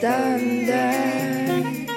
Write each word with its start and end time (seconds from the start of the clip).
standard. 0.00 1.90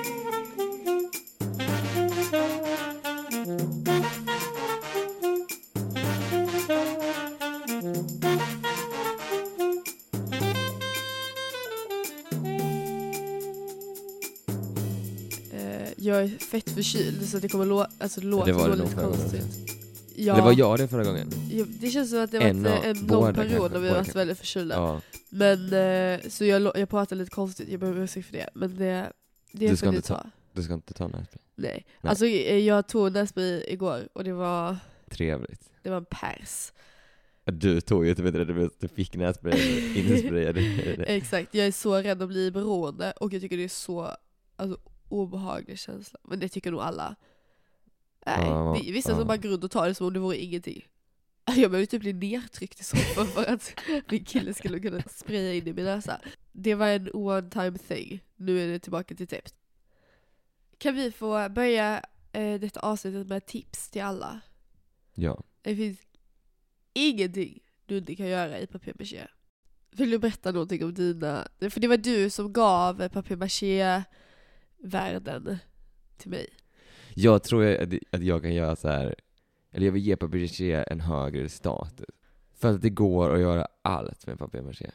Eh, 15.54 15.90
jag 15.97 16.22
är 16.23 16.27
fett 16.27 16.70
förkyld 16.70 17.30
så 17.30 17.38
det 17.38 17.49
kommer 17.49 17.66
lå- 17.66 17.88
alltså, 17.99 18.22
låter 18.22 18.45
det 18.48 18.54
var 18.54 18.70
det 18.70 18.76
lite 18.76 18.84
nog 18.84 18.91
förra 18.94 19.04
gången. 19.05 19.20
konstigt. 19.20 19.73
Ja, 20.16 20.35
Det 20.35 20.41
var 20.41 20.53
jag 20.57 20.80
det 20.80 20.88
förra 20.88 21.03
gången. 21.03 21.30
ja, 21.52 21.66
det 21.80 21.89
känns 21.89 22.09
som 22.09 22.20
att 22.23 22.31
det 22.31 22.39
var 22.39 22.45
En 22.45 22.66
ett, 22.66 22.77
av- 22.80 22.85
en 22.85 23.08
lång 23.08 23.34
period 23.34 23.71
när 23.71 23.80
vi 23.80 23.90
var 23.90 24.13
väldigt 24.13 24.38
förkylda. 24.38 24.76
Ja. 24.76 25.02
Men, 25.30 25.73
eh, 25.73 26.30
så 26.30 26.45
jag, 26.45 26.71
jag 26.77 26.90
pratar 26.90 27.16
lite 27.16 27.31
konstigt, 27.31 27.70
jag 27.70 27.80
ber 27.80 27.88
om 27.91 27.98
ursäkt 27.98 28.26
för 28.27 28.34
det. 28.34 28.49
Men 28.54 28.76
det, 28.77 29.12
det 29.52 29.68
Du 29.68 29.77
ska 29.77 29.88
inte 29.90 30.02
ta- 30.02 30.16
ta. 30.23 30.30
Du 30.54 30.63
ska 30.63 30.73
inte 30.73 30.94
ta 30.94 31.07
nässpray. 31.07 31.41
Nej. 31.55 31.85
Nej. 32.02 32.09
Alltså 32.09 32.26
eh, 32.26 32.57
jag 32.57 32.88
tog 32.88 33.12
nässpray 33.12 33.63
igår 33.68 34.07
och 34.13 34.23
det 34.23 34.34
var, 34.34 34.77
Trevligt. 35.09 35.62
det 35.84 35.90
var 35.90 35.98
en 35.98 36.05
pers. 36.05 36.71
Du 37.45 37.82
tog 37.82 38.05
ju 38.07 38.16
typ 38.16 38.26
inte 38.26 38.38
det, 38.38 38.45
du- 38.45 38.70
du 38.80 38.88
fick 38.88 39.16
nässpray 39.16 39.59
insprayad. 39.95 40.57
Exakt, 41.07 41.54
jag 41.55 41.68
är 41.68 41.71
så 41.71 41.95
rädd 41.98 42.21
att 42.21 42.27
bli 42.30 42.52
beroende 42.52 43.12
och 43.12 43.34
jag 43.34 43.41
tycker 43.41 43.57
det 43.57 43.63
är 43.63 43.68
så 43.70 44.16
alltså, 44.55 44.77
obehaglig 45.09 45.80
känsla. 45.80 46.20
Men 46.23 46.40
det 46.40 46.49
tycker 46.49 46.71
nog 46.71 46.82
alla. 46.82 47.16
Nej, 48.26 48.48
Ja, 48.48 48.80
det 48.84 48.91
vissa 48.91 49.12
ja. 49.12 49.18
som 49.18 49.27
bara 49.27 49.38
går 49.38 49.50
runt 49.50 49.63
och 49.63 49.72
tar 49.72 49.88
det 49.88 49.95
som 49.95 50.08
om 50.08 50.13
det 50.13 50.20
vore 50.20 50.38
ingenting. 50.38 50.88
Jag 51.45 51.72
behöver 51.72 51.86
typ 51.86 52.02
bli 52.02 52.13
nedtryckt 52.13 52.80
i 52.80 52.84
soffan 52.84 53.27
för 53.27 53.46
att 53.46 53.73
min 54.09 54.26
kille 54.26 54.54
skulle 54.54 54.79
kunna 54.79 55.02
spraya 55.02 55.54
in 55.54 55.68
i 55.68 55.74
min 55.74 55.85
näsa. 55.85 56.21
Det 56.51 56.76
var 56.76 56.88
en 56.88 57.10
one 57.13 57.49
time 57.49 57.77
thing. 57.77 58.20
Nu 58.35 58.63
är 58.63 58.68
det 58.68 58.79
tillbaka 58.79 59.16
till 59.16 59.27
tips. 59.27 59.54
Kan 60.77 60.96
vi 60.96 61.12
få 61.12 61.49
börja 61.49 62.04
eh, 62.32 62.60
detta 62.60 62.79
avsnittet 62.79 63.27
med 63.27 63.46
tips 63.46 63.90
till 63.90 64.01
alla? 64.01 64.39
Ja. 65.13 65.44
Det 65.61 65.75
finns 65.75 65.99
ingenting 66.94 67.59
du 67.85 67.97
inte 67.97 68.16
kan 68.16 68.27
göra 68.27 68.59
i 68.59 68.67
papier-maché. 68.67 69.27
Vill 69.91 70.09
du 70.09 70.19
berätta 70.19 70.51
någonting 70.51 70.83
om 70.83 70.94
dina... 70.94 71.47
För 71.59 71.79
det 71.79 71.88
var 71.88 71.97
du 71.97 72.29
som 72.29 72.53
gav 72.53 73.09
papier-maché-världen 73.09 75.57
till 76.17 76.29
mig. 76.29 76.49
Jag 77.16 77.44
tror 77.44 77.66
att- 77.66 77.94
att 78.11 78.23
jag 78.23 78.42
kan 78.42 78.53
göra 78.53 78.75
så 78.75 78.88
här. 78.88 79.16
eller 79.72 79.86
jag 79.86 79.94
vill 79.94 80.03
ge 80.03 80.16
papier-maché 80.16 80.83
en 80.88 81.00
högre 81.00 81.50
status. 81.50 82.06
För 82.56 82.73
att 82.73 82.81
det 82.81 82.89
går 82.89 83.33
att 83.36 83.42
göra 83.42 83.67
allt 83.81 84.28
med 84.28 84.39
papier-maché. 84.39 84.92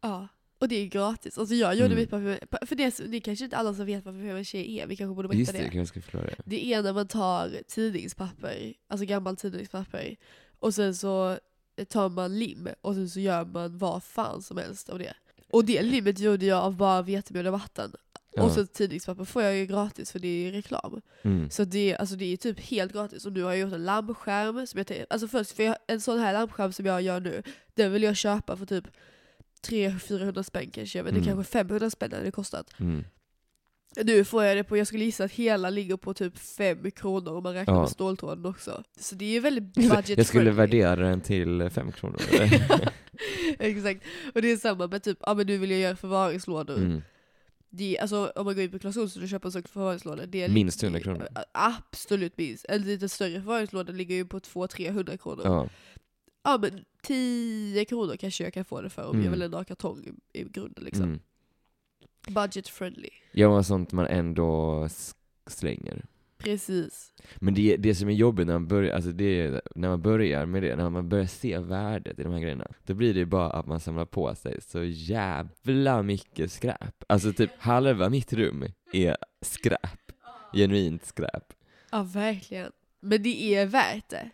Ja. 0.00 0.28
Och 0.58 0.68
det 0.68 0.76
är 0.76 0.86
gratis. 0.86 1.38
Alltså 1.38 1.54
jag 1.54 1.74
gjorde 1.74 1.86
Mm. 1.86 1.98
mitt 1.98 2.10
papier... 2.10 2.38
pa- 2.50 2.66
För 2.66 2.76
det, 2.76 2.96
det 3.06 3.16
är 3.16 3.20
kanske 3.20 3.44
inte 3.44 3.56
alla 3.56 3.74
som 3.74 3.86
vet 3.86 4.04
vad 4.04 4.14
papier-maché 4.14 4.80
är, 4.80 4.86
vi 4.86 4.96
kanske 4.96 5.14
borde 5.14 5.28
berätta 5.28 5.38
Just 5.40 5.52
det, 5.52 5.58
det. 5.58 5.70
kanske 5.70 5.86
ska 5.86 6.00
förklara 6.02 6.24
det. 6.26 6.36
Det 6.44 6.72
är 6.72 6.82
när 6.82 6.92
man 6.92 7.08
tar 7.08 7.50
tidningspapper, 7.68 8.74
alltså 8.88 9.06
gammalt 9.06 9.38
tidningspapper, 9.38 10.16
och 10.58 10.74
sen 10.74 10.94
så 10.94 11.38
tar 11.88 12.08
man 12.08 12.38
lim 12.38 12.68
och 12.80 12.94
sen 12.94 13.08
så 13.10 13.20
gör 13.20 13.44
man 13.44 13.78
vad 13.78 14.02
fan 14.02 14.42
som 14.42 14.56
helst 14.56 14.88
av 14.88 14.98
det. 14.98 15.14
Och 15.50 15.64
det 15.64 15.82
limmet 15.82 16.18
gjorde 16.18 16.46
jag 16.46 16.62
av 16.64 16.76
bara 16.76 17.02
vetemjöl 17.02 17.46
och 17.46 17.52
vatten. 17.52 17.92
Ja. 18.34 18.42
Och 18.42 18.52
så 18.52 18.66
tidningspapper 18.66 19.24
får 19.24 19.42
jag 19.42 19.56
ju 19.56 19.66
gratis 19.66 20.12
för 20.12 20.18
det 20.18 20.28
är 20.48 20.52
reklam. 20.52 21.00
Mm. 21.22 21.50
Så 21.50 21.64
det, 21.64 21.96
alltså 21.96 22.16
det 22.16 22.32
är 22.32 22.36
typ 22.36 22.60
helt 22.60 22.92
gratis. 22.92 23.26
Och 23.26 23.32
nu 23.32 23.42
har 23.42 23.50
jag 23.50 23.58
gjort 23.60 23.72
en 23.72 23.84
lampskärm. 23.84 24.66
Som 24.66 24.78
jag, 24.88 25.04
alltså 25.10 25.28
först, 25.28 25.52
för 25.52 25.62
jag, 25.62 25.76
en 25.86 26.00
sån 26.00 26.18
här 26.18 26.32
lampskärm 26.32 26.72
som 26.72 26.86
jag 26.86 27.02
gör 27.02 27.20
nu, 27.20 27.42
den 27.74 27.92
vill 27.92 28.02
jag 28.02 28.16
köpa 28.16 28.56
för 28.56 28.66
typ 28.66 28.84
300-400 29.66 30.42
spänn 30.42 30.70
kanske. 30.70 31.02
Men 31.02 31.14
det 31.14 31.20
Mm. 31.20 31.34
kanske 31.34 31.52
500 31.52 31.90
spänn 31.90 32.12
hade 32.12 32.24
det 32.24 32.30
kostat. 32.30 32.74
Mm. 32.80 33.04
Nu 34.04 34.24
får 34.24 34.44
jag 34.44 34.56
det 34.56 34.64
på, 34.64 34.76
jag 34.76 34.86
skulle 34.86 35.04
gissa 35.04 35.24
att 35.24 35.32
hela 35.32 35.70
ligger 35.70 35.96
på 35.96 36.14
typ 36.14 36.38
5 36.38 36.90
kronor 36.90 37.32
om 37.36 37.42
man 37.42 37.54
räknar 37.54 37.74
Ja. 37.74 37.80
med 37.80 37.90
ståltråden 37.90 38.46
också. 38.46 38.82
Så 39.00 39.14
det 39.14 39.24
är 39.24 39.30
ju 39.32 39.40
väldigt 39.40 39.74
budget 39.74 40.18
Jag 40.18 40.26
skulle 40.26 40.50
värdera 40.50 40.96
den 40.96 41.20
till 41.20 41.70
fem 41.70 41.92
kronor. 41.92 42.20
eller? 42.32 42.92
Exakt. 43.58 44.02
Och 44.34 44.42
det 44.42 44.52
är 44.52 44.56
samma 44.56 44.86
med 44.86 45.02
typ, 45.02 45.18
ja 45.20 45.34
men 45.34 45.46
nu 45.46 45.58
vill 45.58 45.70
jag 45.70 45.80
göra 45.80 45.96
förvaringslådor. 45.96 46.76
Mm. 46.76 47.02
Det 47.70 47.98
alltså, 47.98 48.32
om 48.36 48.44
man 48.44 48.54
går 48.54 48.64
in 48.64 48.70
på 48.70 48.78
Clas 48.78 48.96
Ohlson 48.96 49.22
och 49.22 49.28
köper 49.28 49.48
en 49.48 49.52
sån 49.52 49.62
förvaringslåda, 49.62 50.26
det 50.26 50.42
är 50.42 50.48
Minst 50.48 50.82
100 50.82 51.00
kronor. 51.00 51.28
Absolut 51.52 52.38
minst. 52.38 52.64
En 52.68 52.82
lite 52.82 53.08
större 53.08 53.40
förvaringslåda 53.40 53.92
ligger 53.92 54.14
ju 54.14 54.24
på 54.26 54.38
200-300 54.40 55.16
kronor. 55.16 55.42
Ja. 55.44 55.68
Ja. 56.42 56.58
men 56.58 56.84
10 57.02 57.84
kronor 57.84 58.16
kanske 58.16 58.44
jag 58.44 58.52
kan 58.54 58.64
få 58.64 58.80
det 58.80 58.90
för 58.90 59.04
om 59.04 59.10
Mm. 59.10 59.24
jag 59.24 59.30
vill 59.30 59.42
ändå 59.42 59.58
ha 59.58 59.64
kartong 59.64 60.04
i, 60.32 60.40
i 60.40 60.44
grunden 60.44 60.84
liksom. 60.84 61.04
Mm. 61.04 61.20
Budget 62.34 62.68
friendly. 62.68 63.08
Ja, 63.32 63.50
men 63.54 63.64
sånt 63.64 63.92
man 63.92 64.06
ändå 64.06 64.88
slänger. 65.46 66.04
Precis. 66.38 67.12
Men 67.36 67.54
det, 67.54 67.76
det 67.76 67.94
som 67.94 68.08
är 68.08 68.12
jobbigt 68.12 68.46
när 68.46 68.54
man 68.54 68.68
börjar, 68.68 68.94
alltså 68.94 69.10
det 69.10 69.40
är, 69.40 69.62
när 69.74 69.88
man 69.88 70.02
börjar 70.02 70.46
med 70.46 70.62
det, 70.62 70.76
när 70.76 70.90
man 70.90 71.08
börjar 71.08 71.26
se 71.26 71.58
värdet 71.58 72.18
i 72.18 72.22
de 72.22 72.32
här 72.32 72.40
grejerna, 72.40 72.66
då 72.86 72.94
blir 72.94 73.14
det 73.14 73.20
ju 73.20 73.26
bara 73.26 73.50
att 73.50 73.66
man 73.66 73.80
samlar 73.80 74.04
på 74.04 74.34
sig 74.34 74.60
så 74.60 74.84
jävla 74.84 76.02
mycket 76.02 76.52
skräp. 76.52 77.04
Alltså 77.06 77.32
typ 77.32 77.50
halva 77.58 78.08
mitt 78.08 78.32
rum 78.32 78.64
är 78.92 79.16
skräp. 79.40 80.12
Genuint 80.52 81.04
skräp. 81.04 81.52
Ja 81.90 82.02
verkligen. 82.02 82.72
Men 83.00 83.22
det 83.22 83.54
är 83.54 83.66
värt 83.66 84.08
det. 84.08 84.30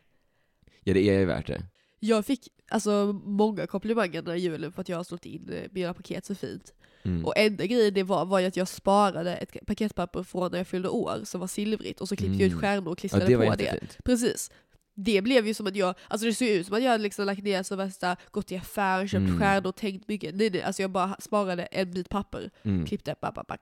Ja, 0.83 0.95
det 0.95 1.09
är 1.09 1.19
ju 1.19 1.25
värt 1.25 1.47
det. 1.47 1.63
Jag 2.01 2.27
fick 2.27 2.49
alltså 2.69 3.21
många 3.25 3.67
komplimanger 3.67 4.23
den 4.23 4.31
här 4.31 4.37
julen 4.37 4.73
för 4.73 4.81
att 4.81 4.89
jag 4.89 4.97
har 4.97 5.05
slått 5.05 5.27
in 5.27 5.69
mina 5.71 5.95
paket 5.95 6.25
så 6.25 6.35
fint. 6.35 6.75
Mm. 7.05 7.25
Och 7.25 7.33
enda 7.37 7.67
grejen 7.67 7.95
det 7.95 8.03
var, 8.03 8.25
var 8.25 8.39
ju 8.41 8.47
att 8.47 8.57
jag 8.57 8.69
sparade 8.69 9.37
ett 9.37 9.67
paketpapper 9.67 10.23
från 10.23 10.51
när 10.51 10.59
jag 10.59 10.67
fyllde 10.67 10.89
år 10.89 11.21
som 11.25 11.41
var 11.41 11.47
silvrigt 11.47 12.01
och 12.01 12.09
så 12.09 12.17
klippte 12.17 12.35
jag 12.39 12.47
ut 12.47 12.53
Mm. 12.53 12.61
stjärnor 12.61 12.87
och 12.87 12.91
Ja, 12.91 12.95
klistrade 13.01 13.27
det 13.27 13.37
var 13.37 13.47
på 13.47 13.55
det. 13.57 13.65
jättefint. 13.65 13.99
Precis. 14.05 14.51
Det 14.95 15.23
blev 15.23 15.47
ju 15.47 15.55
som 15.55 15.67
att 15.67 15.77
jag, 15.77 15.95
alltså 16.09 16.27
det 16.27 16.35
såg 16.35 16.49
ut 16.49 16.67
som 16.67 16.77
att 16.77 16.83
jag 16.83 16.91
hade 16.91 17.03
liksom 17.03 17.27
lagt 17.27 17.43
ner 17.43 17.63
så 17.63 17.77
värsta, 17.77 18.17
gått 18.31 18.53
i 18.53 18.57
affären, 18.57 19.09
köpt 19.09 19.21
Mm. 19.29 19.39
stjärnor, 19.39 19.73
tänkt 19.73 20.09
mycket. 20.09 20.35
Nej 20.35 20.51
nej, 20.51 20.63
alltså 20.63 20.83
jag 20.83 20.91
bara 20.91 21.17
sparade 21.21 21.63
en 21.63 21.91
bit 21.91 22.09
papper, 22.09 22.51
Mm. 22.63 22.87
klippte, 22.87 23.15
ba, 23.21 23.33
ba, 23.33 23.45
ba. 23.49 23.57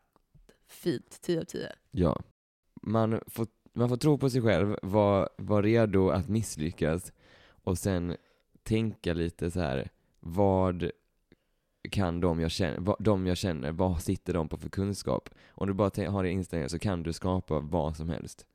Fint, 0.68 1.18
10 1.22 1.40
av 1.40 1.44
10. 1.44 1.72
Ja. 1.90 2.22
Man 2.82 3.20
får, 3.26 3.46
man 3.74 3.88
får 3.88 3.96
tro 3.96 4.18
på 4.18 4.30
sig 4.30 4.42
själv, 4.42 4.76
vara 4.82 5.28
var 5.38 5.62
redo 5.62 6.08
att 6.10 6.28
misslyckas 6.28 7.12
och 7.64 7.78
sen 7.78 8.16
tänka 8.62 9.12
lite 9.14 9.50
så 9.50 9.60
här. 9.60 9.88
vad 10.20 10.90
kan 11.90 12.20
de 12.20 12.40
jag 12.40 12.50
känner, 12.50 13.02
de 13.02 13.26
jag 13.26 13.36
känner, 13.36 13.72
vad 13.72 14.02
sitter 14.02 14.34
de 14.34 14.48
på 14.48 14.56
för 14.56 14.68
kunskap? 14.68 15.30
Om 15.50 15.66
du 15.66 15.74
bara 15.74 16.10
har 16.10 16.22
det 16.22 16.30
inställningen 16.30 16.70
så 16.70 16.78
kan 16.78 17.02
du 17.02 17.12
skapa 17.12 17.60
vad 17.60 17.96
som 17.96 18.08
helst. 18.08 18.46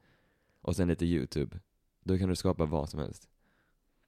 Och 0.62 0.76
sen 0.76 0.88
lite 0.88 1.06
YouTube. 1.06 1.60
Då 2.04 2.18
kan 2.18 2.30
du 2.30 2.36
skapa 2.36 2.66
vad 2.66 2.90
som 2.90 3.00
helst. 3.00 3.30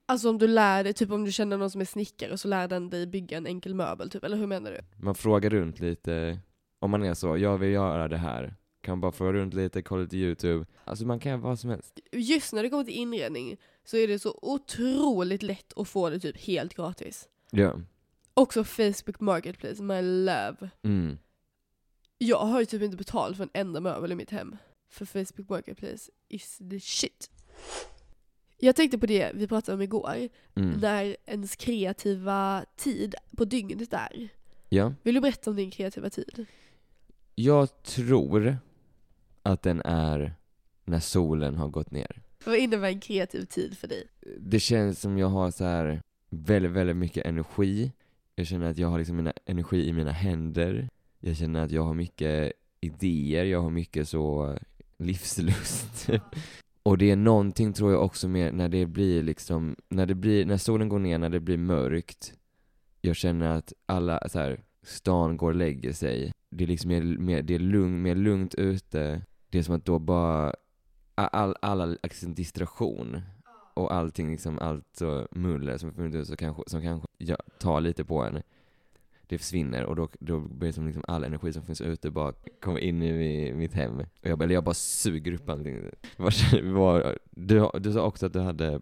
Alltså 0.06 0.30
om 0.30 0.38
du 0.38 0.46
lär 0.46 0.84
dig, 0.84 0.92
typ 0.92 1.10
om 1.10 1.24
du 1.24 1.32
känner 1.32 1.56
någon 1.56 1.70
som 1.70 1.80
är 1.80 1.84
snickare 1.84 2.38
så 2.38 2.48
lär 2.48 2.68
den 2.68 2.90
dig 2.90 3.06
bygga 3.06 3.36
en 3.36 3.46
enkel 3.46 3.74
möbel 3.74 4.10
typ, 4.10 4.24
eller 4.24 4.36
hur 4.36 4.46
menar 4.46 4.70
du? 4.70 4.80
Man 4.96 5.14
frågar 5.14 5.50
runt 5.50 5.80
lite, 5.80 6.38
om 6.78 6.90
man 6.90 7.02
är 7.02 7.14
så, 7.14 7.36
jag 7.36 7.58
vill 7.58 7.70
göra 7.70 8.08
det 8.08 8.16
här. 8.16 8.54
Kan 8.80 9.00
bara 9.00 9.12
fråga 9.12 9.32
runt 9.32 9.54
lite, 9.54 9.82
kolla 9.82 10.02
lite 10.02 10.16
YouTube. 10.16 10.66
Alltså 10.84 11.06
man 11.06 11.20
kan 11.20 11.30
göra 11.30 11.40
vad 11.40 11.58
som 11.58 11.70
helst. 11.70 12.00
Just 12.12 12.52
när 12.52 12.62
det 12.62 12.70
kommer 12.70 12.84
till 12.84 12.94
inredning 12.94 13.56
så 13.84 13.96
är 13.96 14.08
det 14.08 14.18
så 14.18 14.38
otroligt 14.42 15.42
lätt 15.42 15.72
att 15.76 15.88
få 15.88 16.10
det 16.10 16.20
typ 16.20 16.36
helt 16.36 16.74
gratis. 16.74 17.28
Ja. 17.50 17.80
Också 18.40 18.64
Facebook 18.64 19.20
Marketplace, 19.20 19.82
my 19.82 20.02
love. 20.02 20.70
Mm. 20.82 21.18
Jag 22.18 22.38
har 22.38 22.60
ju 22.60 22.66
typ 22.66 22.82
inte 22.82 22.96
betalt 22.96 23.36
för 23.36 23.44
en 23.44 23.50
enda 23.52 23.80
möbel 23.80 24.12
i 24.12 24.14
mitt 24.14 24.30
hem. 24.30 24.56
För 24.88 25.04
Facebook 25.04 25.48
Marketplace 25.48 26.10
is 26.28 26.58
the 26.70 26.80
shit. 26.80 27.30
Jag 28.58 28.76
tänkte 28.76 28.98
på 28.98 29.06
det 29.06 29.32
vi 29.34 29.48
pratade 29.48 29.74
om 29.76 29.82
igår, 29.82 30.28
Mm. 30.54 30.70
när 30.80 31.16
ens 31.26 31.56
kreativa 31.56 32.64
tid 32.76 33.14
på 33.36 33.44
dygnet 33.44 33.92
är. 33.92 34.28
Ja. 34.68 34.94
Vill 35.02 35.14
du 35.14 35.20
berätta 35.20 35.50
om 35.50 35.56
din 35.56 35.70
kreativa 35.70 36.10
tid? 36.10 36.46
Jag 37.34 37.82
tror 37.82 38.56
att 39.42 39.62
den 39.62 39.82
är 39.84 40.34
när 40.84 41.00
solen 41.00 41.56
har 41.56 41.68
gått 41.68 41.90
ner. 41.90 42.22
Vad 42.44 42.56
innebär 42.56 42.88
en 42.88 43.00
kreativ 43.00 43.44
tid 43.44 43.78
för 43.78 43.88
dig? 43.88 44.06
Det 44.38 44.60
känns 44.60 45.00
som 45.00 45.18
jag 45.18 45.28
har 45.28 45.50
så 45.50 45.64
här 45.64 46.02
väldigt, 46.30 46.70
väldigt 46.70 46.96
mycket 46.96 47.26
energi. 47.26 47.92
Jag 48.40 48.46
känner 48.46 48.70
att 48.70 48.78
jag 48.78 48.88
har 48.88 48.98
liksom 48.98 49.16
mina 49.16 49.32
energi 49.46 49.88
i 49.88 49.92
mina 49.92 50.12
händer. 50.12 50.88
Jag 51.18 51.36
känner 51.36 51.64
att 51.64 51.70
jag 51.70 51.82
har 51.82 51.94
mycket 51.94 52.52
idéer, 52.80 53.44
jag 53.44 53.62
har 53.62 53.70
mycket 53.70 54.08
så 54.08 54.58
livslust. 54.98 56.10
Och 56.82 56.98
det 56.98 57.10
är 57.10 57.16
någonting 57.16 57.72
tror 57.72 57.92
jag 57.92 58.04
också 58.04 58.28
med 58.28 58.54
när 58.54 58.68
det 58.68 58.86
blir 58.86 59.22
liksom, 59.22 59.76
när 59.88 60.06
det 60.06 60.14
blir, 60.14 60.46
när 60.46 60.56
solen 60.56 60.88
går 60.88 60.98
ner, 60.98 61.18
när 61.18 61.28
det 61.28 61.40
blir 61.40 61.56
mörkt. 61.56 62.32
Jag 63.00 63.16
känner 63.16 63.46
att 63.56 63.72
alla, 63.86 64.28
så 64.28 64.38
här, 64.38 64.60
stan 64.82 65.36
går 65.36 65.48
och 65.48 65.56
lägger 65.56 65.92
sig. 65.92 66.32
Det 66.50 66.64
är 66.64 66.68
liksom 66.68 66.88
mer, 66.88 67.02
mer, 67.02 67.42
det 67.42 67.54
är 67.54 67.58
lugn, 67.58 68.02
mer 68.02 68.14
lugnt 68.14 68.54
ute. 68.54 69.22
Det 69.50 69.58
är 69.58 69.62
som 69.62 69.74
att 69.74 69.84
då 69.84 69.98
bara, 69.98 70.54
all, 71.14 71.56
all 71.62 71.98
liksom 72.02 72.34
distraktion 72.34 73.20
och 73.80 73.94
allting 73.94 74.30
liksom, 74.30 74.58
allt 74.58 74.96
så 74.96 75.26
muller 75.30 75.78
som 75.78 75.92
funnits 75.92 76.16
ut 76.16 76.26
som 76.26 76.36
kanske, 76.36 76.62
som 76.66 76.82
kanske 76.82 77.08
ja, 77.18 77.36
tar 77.58 77.80
lite 77.80 78.04
på 78.04 78.22
en. 78.22 78.42
det 79.26 79.38
försvinner 79.38 79.84
och 79.84 79.96
då, 79.96 80.08
då 80.20 80.40
blir 80.40 80.68
det 80.68 80.72
som 80.72 80.86
liksom 80.86 81.04
all 81.08 81.24
energi 81.24 81.52
som 81.52 81.62
finns 81.62 81.80
ute 81.80 82.10
bara 82.10 82.32
kommer 82.60 82.78
in 82.78 83.02
i 83.02 83.52
mitt 83.52 83.74
hem. 83.74 83.98
Och 83.98 84.06
jag, 84.28 84.42
eller 84.42 84.54
jag 84.54 84.64
bara 84.64 84.74
suger 84.74 85.32
upp 85.32 85.48
allting. 85.48 85.90
Var, 86.16 86.72
var, 86.72 87.18
du, 87.30 87.70
du 87.80 87.92
sa 87.92 88.02
också 88.02 88.26
att 88.26 88.32
du 88.32 88.40
hade 88.40 88.80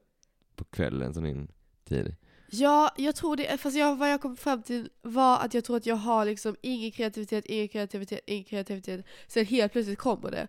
på 0.56 0.64
kvällen 0.64 1.14
som 1.14 1.24
din 1.24 1.48
tid. 1.84 2.16
Ja, 2.50 2.94
jag 2.96 3.16
tror 3.16 3.36
det, 3.36 3.58
fast 3.58 3.76
jag, 3.76 3.96
vad 3.96 4.10
jag 4.10 4.20
kom 4.20 4.36
fram 4.36 4.62
till 4.62 4.90
var 5.02 5.38
att 5.38 5.54
jag 5.54 5.64
tror 5.64 5.76
att 5.76 5.86
jag 5.86 5.96
har 5.96 6.24
liksom 6.24 6.56
ingen 6.60 6.90
kreativitet, 6.90 7.46
ingen 7.46 7.68
kreativitet, 7.68 8.20
ingen 8.26 8.44
kreativitet. 8.44 9.06
Sen 9.26 9.46
helt 9.46 9.72
plötsligt 9.72 9.98
kommer 9.98 10.30
det. 10.30 10.48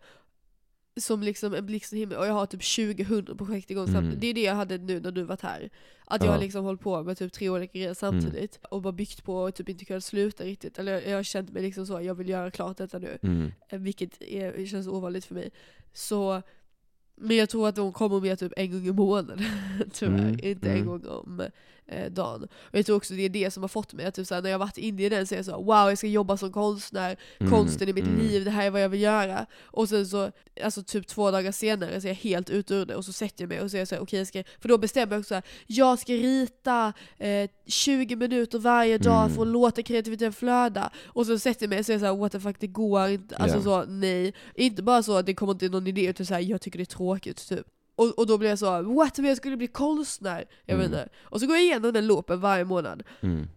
Som 0.99 1.23
liksom 1.23 1.53
en 1.53 1.65
blixt 1.65 1.89
från 1.89 1.99
himlen 1.99 2.19
och 2.19 2.25
jag 2.27 2.33
har 2.33 2.45
typ 2.45 2.63
20 2.63 3.35
projekt 3.37 3.71
igång 3.71 3.83
Mm. 3.87 3.93
samtidigt. 3.95 4.21
Det 4.21 4.27
är 4.27 4.33
det 4.33 4.41
jag 4.43 4.55
hade 4.55 4.77
nu 4.77 4.99
när 4.99 5.11
du 5.11 5.23
varit 5.23 5.41
här. 5.41 5.69
Att 6.05 6.21
jag 6.21 6.29
Ja. 6.29 6.33
har 6.33 6.39
liksom 6.41 6.63
hållit 6.65 6.81
på 6.81 7.03
med 7.03 7.17
typ 7.17 7.33
tre 7.33 7.49
olika 7.49 7.71
grejer 7.79 7.93
samtidigt. 7.93 8.59
Och 8.71 8.81
bara 8.81 8.93
byggt 8.93 9.23
på 9.23 9.35
och 9.35 9.55
typ 9.55 9.69
inte 9.69 9.85
kunnat 9.85 10.03
sluta 10.03 10.43
riktigt. 10.43 10.79
Eller 10.79 11.01
jag 11.09 11.15
har 11.15 11.23
känt 11.23 11.51
mig 11.51 11.61
liksom 11.63 11.85
så, 11.85 12.01
jag 12.01 12.15
vill 12.15 12.29
göra 12.29 12.51
klart 12.51 12.77
detta 12.77 12.99
nu. 12.99 13.17
Mm. 13.21 13.51
Eh, 13.69 13.79
Vilket 13.79 14.21
är, 14.21 14.65
känns 14.65 14.87
ovanligt 14.87 15.25
för 15.25 15.35
mig. 15.35 15.49
Så, 15.93 16.41
men 17.15 17.37
jag 17.37 17.49
tror 17.49 17.67
att 17.67 17.75
de 17.75 17.93
kommer 17.93 18.19
med 18.19 18.39
typ 18.39 18.53
en 18.57 18.71
gång 18.71 18.87
i 18.87 18.91
månaden. 18.91 19.39
Tyvärr. 19.93 20.19
Mm, 20.19 20.39
Inte 20.43 20.69
en 20.69 20.75
mm. 20.75 20.87
gång 20.87 21.05
om 21.05 21.41
eh, 21.91 22.11
dagen. 22.11 22.43
Och 22.43 22.77
jag 22.77 22.85
tror 22.85 22.95
också 22.97 23.13
det 23.13 23.21
är 23.25 23.29
det 23.29 23.51
som 23.51 23.63
har 23.63 23.67
fått 23.67 23.93
mig 23.93 24.05
att 24.05 24.13
typ 24.15 24.27
såhär, 24.27 24.41
när 24.41 24.49
jag 24.49 24.59
varit 24.59 24.77
inne 24.77 25.03
i 25.03 25.09
den 25.09 25.27
så 25.27 25.35
är 25.35 25.37
jag 25.37 25.45
så 25.45 25.57
wow 25.61 25.89
jag 25.89 25.97
ska 25.97 26.07
jobba 26.07 26.37
som 26.37 26.51
konstnär, 26.51 27.17
Mm, 27.39 27.51
konsten 27.53 27.89
i 27.89 27.93
mitt 27.93 28.05
mm. 28.07 28.19
liv, 28.19 28.45
det 28.45 28.51
här 28.51 28.65
är 28.65 28.69
vad 28.69 28.81
jag 28.83 28.89
vill 28.89 29.01
göra. 29.01 29.45
Och 29.63 29.89
sen 29.89 30.07
så, 30.07 30.31
alltså 30.63 30.83
typ 30.83 31.07
två 31.07 31.31
dagar 31.31 31.51
senare 31.51 32.01
så 32.01 32.07
är 32.07 32.09
jag 32.09 32.15
helt 32.15 32.49
ute 32.49 32.73
ur 32.75 32.85
det 32.85 32.95
och 32.95 33.05
så 33.05 33.13
sätter 33.13 33.43
jag 33.43 33.49
mig 33.49 33.61
och 33.61 33.71
så 33.71 33.77
är 33.77 33.81
jag 33.81 33.87
såhär, 33.87 34.01
okej 34.01 34.19
jag 34.19 34.27
ska, 34.27 34.43
för 34.59 34.69
då 34.69 34.77
bestämmer 34.77 35.13
jag 35.13 35.19
också 35.19 35.27
såhär, 35.27 35.43
jag 35.67 35.99
ska 35.99 36.13
rita 36.13 36.93
eh, 37.17 37.49
20 37.67 38.15
minuter 38.15 38.59
varje 38.59 38.97
dag 38.97 39.23
Mm. 39.23 39.35
för 39.35 39.41
att 39.41 39.47
låta 39.47 39.81
kreativiteten 39.83 40.33
flöda. 40.33 40.91
Och 41.07 41.25
så 41.25 41.39
sätter 41.39 41.63
jag 41.63 41.69
mig 41.69 41.79
och 41.79 41.85
säger 41.85 41.99
såhär, 41.99 42.15
what 42.15 42.31
the 42.31 42.39
fuck 42.39 42.55
det 42.59 42.67
går 42.67 43.07
inte, 43.07 43.35
alltså 43.35 43.57
Ja. 43.57 43.63
så 43.63 43.85
nej. 43.85 44.33
Inte 44.55 44.83
bara 44.83 45.03
så 45.03 45.17
att 45.17 45.25
det 45.25 45.33
kommer 45.33 45.53
inte 45.53 45.69
någon 45.69 45.87
idé 45.87 46.05
utan 46.05 46.25
såhär, 46.25 46.41
jag 46.41 46.61
tycker 46.61 46.77
det 46.79 46.83
är 46.83 46.85
tråkigt 46.85 47.49
typ. 47.49 47.67
Och, 47.99 48.19
och 48.19 48.27
då 48.27 48.37
blir 48.37 48.49
jag 48.49 48.59
så, 48.59 48.81
what 48.81 49.17
men 49.17 49.25
jag 49.27 49.37
skulle 49.37 49.57
bli 49.57 49.67
konstnär? 49.67 50.45
Jag 50.65 50.77
vet 50.77 50.85
Mm. 50.87 50.99
inte. 50.99 51.09
Och 51.21 51.39
så 51.39 51.47
går 51.47 51.55
jag 51.55 51.63
igenom 51.65 51.93
den 51.93 52.07
loopen 52.07 52.39
varje 52.39 52.65
månad. 52.65 53.03
Mm. 53.21 53.47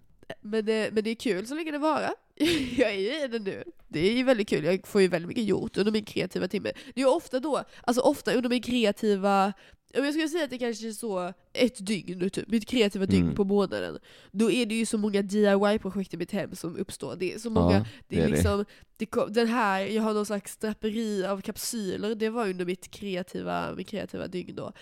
Men 0.41 0.65
det, 0.65 0.93
men 0.93 1.05
det 1.05 1.11
är 1.11 1.15
kul 1.15 1.47
så 1.47 1.55
länge 1.55 1.71
det 1.71 1.79
varar. 1.79 2.13
jag 2.79 2.91
är 2.91 2.99
ju 2.99 3.25
i 3.25 3.29
det 3.29 3.39
nu. 3.39 3.65
Det 3.89 4.09
är 4.09 4.13
ju 4.13 4.23
väldigt 4.23 4.49
kul, 4.49 4.65
jag 4.65 4.87
får 4.87 5.01
ju 5.01 5.09
väldigt 5.09 5.29
mycket 5.29 5.45
gjort 5.45 5.77
under 5.77 5.93
min 5.93 6.05
kreativa 6.05 6.49
timme. 6.49 6.73
Det 6.95 7.01
är 7.01 7.05
ju 7.05 7.11
ofta 7.11 7.41
då, 7.41 7.65
alltså 7.83 8.03
ofta 8.03 8.33
under 8.35 8.51
min 8.51 8.63
kreativa 8.63 9.53
jag 9.93 10.13
skulle 10.13 10.29
säga 10.29 10.45
att 10.45 10.51
det 10.51 10.59
kanske 10.59 10.89
är 10.89 10.93
så 10.93 11.33
ett 11.53 11.87
dygn 11.87 12.31
typ, 12.31 12.49
mitt 12.49 12.67
kreativa 12.69 13.07
dygn 13.07 13.23
Mm. 13.23 13.35
på 13.35 13.45
månaden. 13.45 13.99
Då 14.31 14.51
är 14.51 14.67
det 14.67 14.75
ju 14.75 14.87
så 14.87 14.99
många 14.99 15.23
DIY-projekt 15.23 16.15
i 16.15 16.17
mitt 16.17 16.31
hem 16.31 16.55
som 16.55 16.77
uppstår. 16.77 17.17
Det 17.17 17.35
är 17.35 17.39
så 17.39 17.51
många, 17.51 17.77
Ja, 17.77 17.85
det 18.09 18.17
är 18.19 18.23
det 18.23 18.29
liksom, 18.29 18.65
det 18.97 19.07
kom, 19.07 19.33
den 19.33 19.47
här, 19.47 19.81
jag 19.81 20.03
har 20.03 20.15
någon 20.15 20.27
slags 20.27 20.57
draperi 20.57 21.27
av 21.27 21.41
kapsyler, 21.41 22.15
det 22.15 22.29
var 22.31 22.49
under 22.49 22.65
mitt 22.65 22.91
kreativa, 22.91 23.75
min 23.77 23.85
kreativa 23.85 24.27
dygn 24.27 24.55
då. 24.57 24.73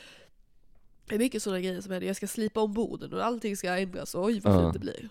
Det 1.09 1.15
är 1.15 1.19
mycket 1.19 1.43
sådana 1.43 1.61
grejer 1.61 1.81
som 1.81 1.93
händer, 1.93 2.07
jag 2.07 2.17
ska 2.17 2.27
slipa 2.27 2.61
om 2.61 2.73
borden 2.73 3.13
och 3.13 3.25
allting 3.25 3.57
ska 3.57 3.77
ändras, 3.79 4.15
oj 4.15 4.41
vad 4.41 4.55
Ja. 4.55 4.61
fint 4.63 4.73
det 4.73 4.79
blir. 4.79 5.09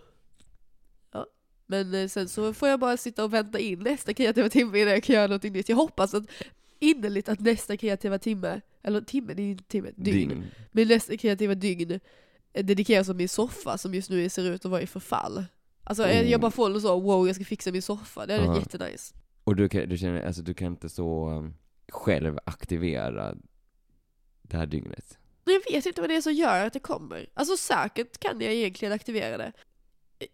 Ja. 1.11 1.25
Men 1.65 1.93
eh, 1.93 2.07
sen 2.07 2.29
så 2.29 2.53
får 2.53 2.69
jag 2.69 2.79
bara 2.79 2.97
sitta 2.97 3.23
och 3.23 3.33
vänta 3.33 3.59
in 3.59 3.79
nästa 3.79 4.13
kreativa 4.13 4.49
timme 4.49 4.79
innan 4.79 4.93
jag 4.93 5.03
kan 5.03 5.15
göra 5.15 5.27
någonting 5.27 5.53
nytt. 5.53 5.69
Jag 5.69 5.75
hoppas 5.75 6.13
att 6.13 6.23
innerligt 6.79 7.29
att 7.29 7.39
nästa 7.39 7.77
kreativa 7.77 8.19
timme, 8.19 8.61
eller 8.83 9.01
timme, 9.01 9.33
det 9.33 9.41
är 9.41 9.51
inte 9.51 9.63
timme, 9.63 9.91
dygn. 9.95 10.29
Dygn. 10.29 10.45
Min 10.71 10.87
nästa 10.87 11.17
kreativa 11.17 11.55
dygn 11.55 11.99
eh, 12.53 12.65
dedikeras 12.65 13.09
åt 13.09 13.15
min 13.15 13.29
soffa 13.29 13.77
som 13.77 13.93
just 13.93 14.09
nu 14.09 14.29
ser 14.29 14.43
ut 14.51 14.65
att 14.65 14.71
vara 14.71 14.81
i 14.81 14.87
förfall. 14.87 15.45
Alltså 15.83 16.03
eh, 16.05 16.21
Oh. 16.23 16.29
jag 16.31 16.41
bara 16.41 16.51
får 16.51 16.69
en 16.71 16.81
så, 16.81 16.99
wow 16.99 17.27
jag 17.27 17.35
ska 17.35 17.45
fixa 17.45 17.71
min 17.71 17.81
soffa, 17.81 18.25
det 18.25 18.33
är 18.33 18.43
Ja. 18.45 18.59
jättenice. 18.59 19.13
Och 19.43 19.55
du, 19.55 19.69
kan, 19.69 19.89
du 19.89 19.97
känner, 19.97 20.21
alltså 20.25 20.41
du 20.41 20.53
kan 20.53 20.67
inte 20.67 20.89
så 20.89 21.29
um, 21.29 21.53
själv 21.91 22.37
aktivera 22.45 23.35
det 24.41 24.57
här 24.57 24.65
dygnet? 24.65 25.17
Men 25.45 25.53
jag 25.53 25.73
vet 25.73 25.85
inte 25.85 26.01
vad 26.01 26.09
det 26.09 26.15
är 26.15 26.21
som 26.21 26.33
gör 26.33 26.65
att 26.65 26.73
det 26.73 26.79
kommer. 26.79 27.29
Alltså 27.33 27.57
säkert 27.57 28.17
kan 28.17 28.41
jag 28.41 28.53
egentligen 28.53 28.91
aktivera 28.93 29.37
det. 29.37 29.51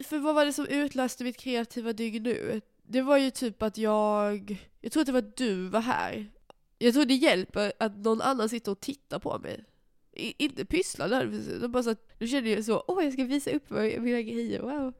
För 0.03 0.19
vad 0.19 0.36
var 0.36 0.45
det 0.45 0.53
som 0.53 0.65
utlöste 0.68 1.24
mitt 1.24 1.38
kreativa 1.38 1.94
dygn 1.94 2.24
nu? 2.24 2.62
Det 2.83 3.01
var 3.01 3.18
ju 3.18 3.31
typ 3.31 3.63
att 3.63 3.77
jag, 3.77 4.57
jag 4.81 4.91
tror 4.91 5.01
att 5.01 5.07
det 5.07 5.12
var 5.13 5.19
att 5.19 5.38
du 5.38 5.68
var 5.68 5.81
här. 5.81 6.31
Jag 6.77 6.94
tror 6.94 7.06
det 7.06 7.13
hjälper 7.13 7.74
att 7.80 7.98
någon 7.98 8.22
annan 8.22 8.50
sitter 8.50 8.72
och 8.72 8.80
tittar 8.80 9.19
på 9.19 9.39
mig. 9.39 9.63
I, 10.12 10.44
inte 10.44 10.66
pysslar 10.66 11.10
där, 11.10 11.68
bara 11.68 11.83
så 11.83 11.89
att, 11.89 12.12
nu 12.19 12.27
känner 12.27 12.50
jag 12.50 12.66
så, 12.66 12.83
åh 12.88 13.04
jag 13.04 13.13
ska 13.13 13.24
visa 13.24 13.51
upp 13.51 13.69
mina 13.69 14.22
grejer, 14.22 14.62
wow. 14.62 14.94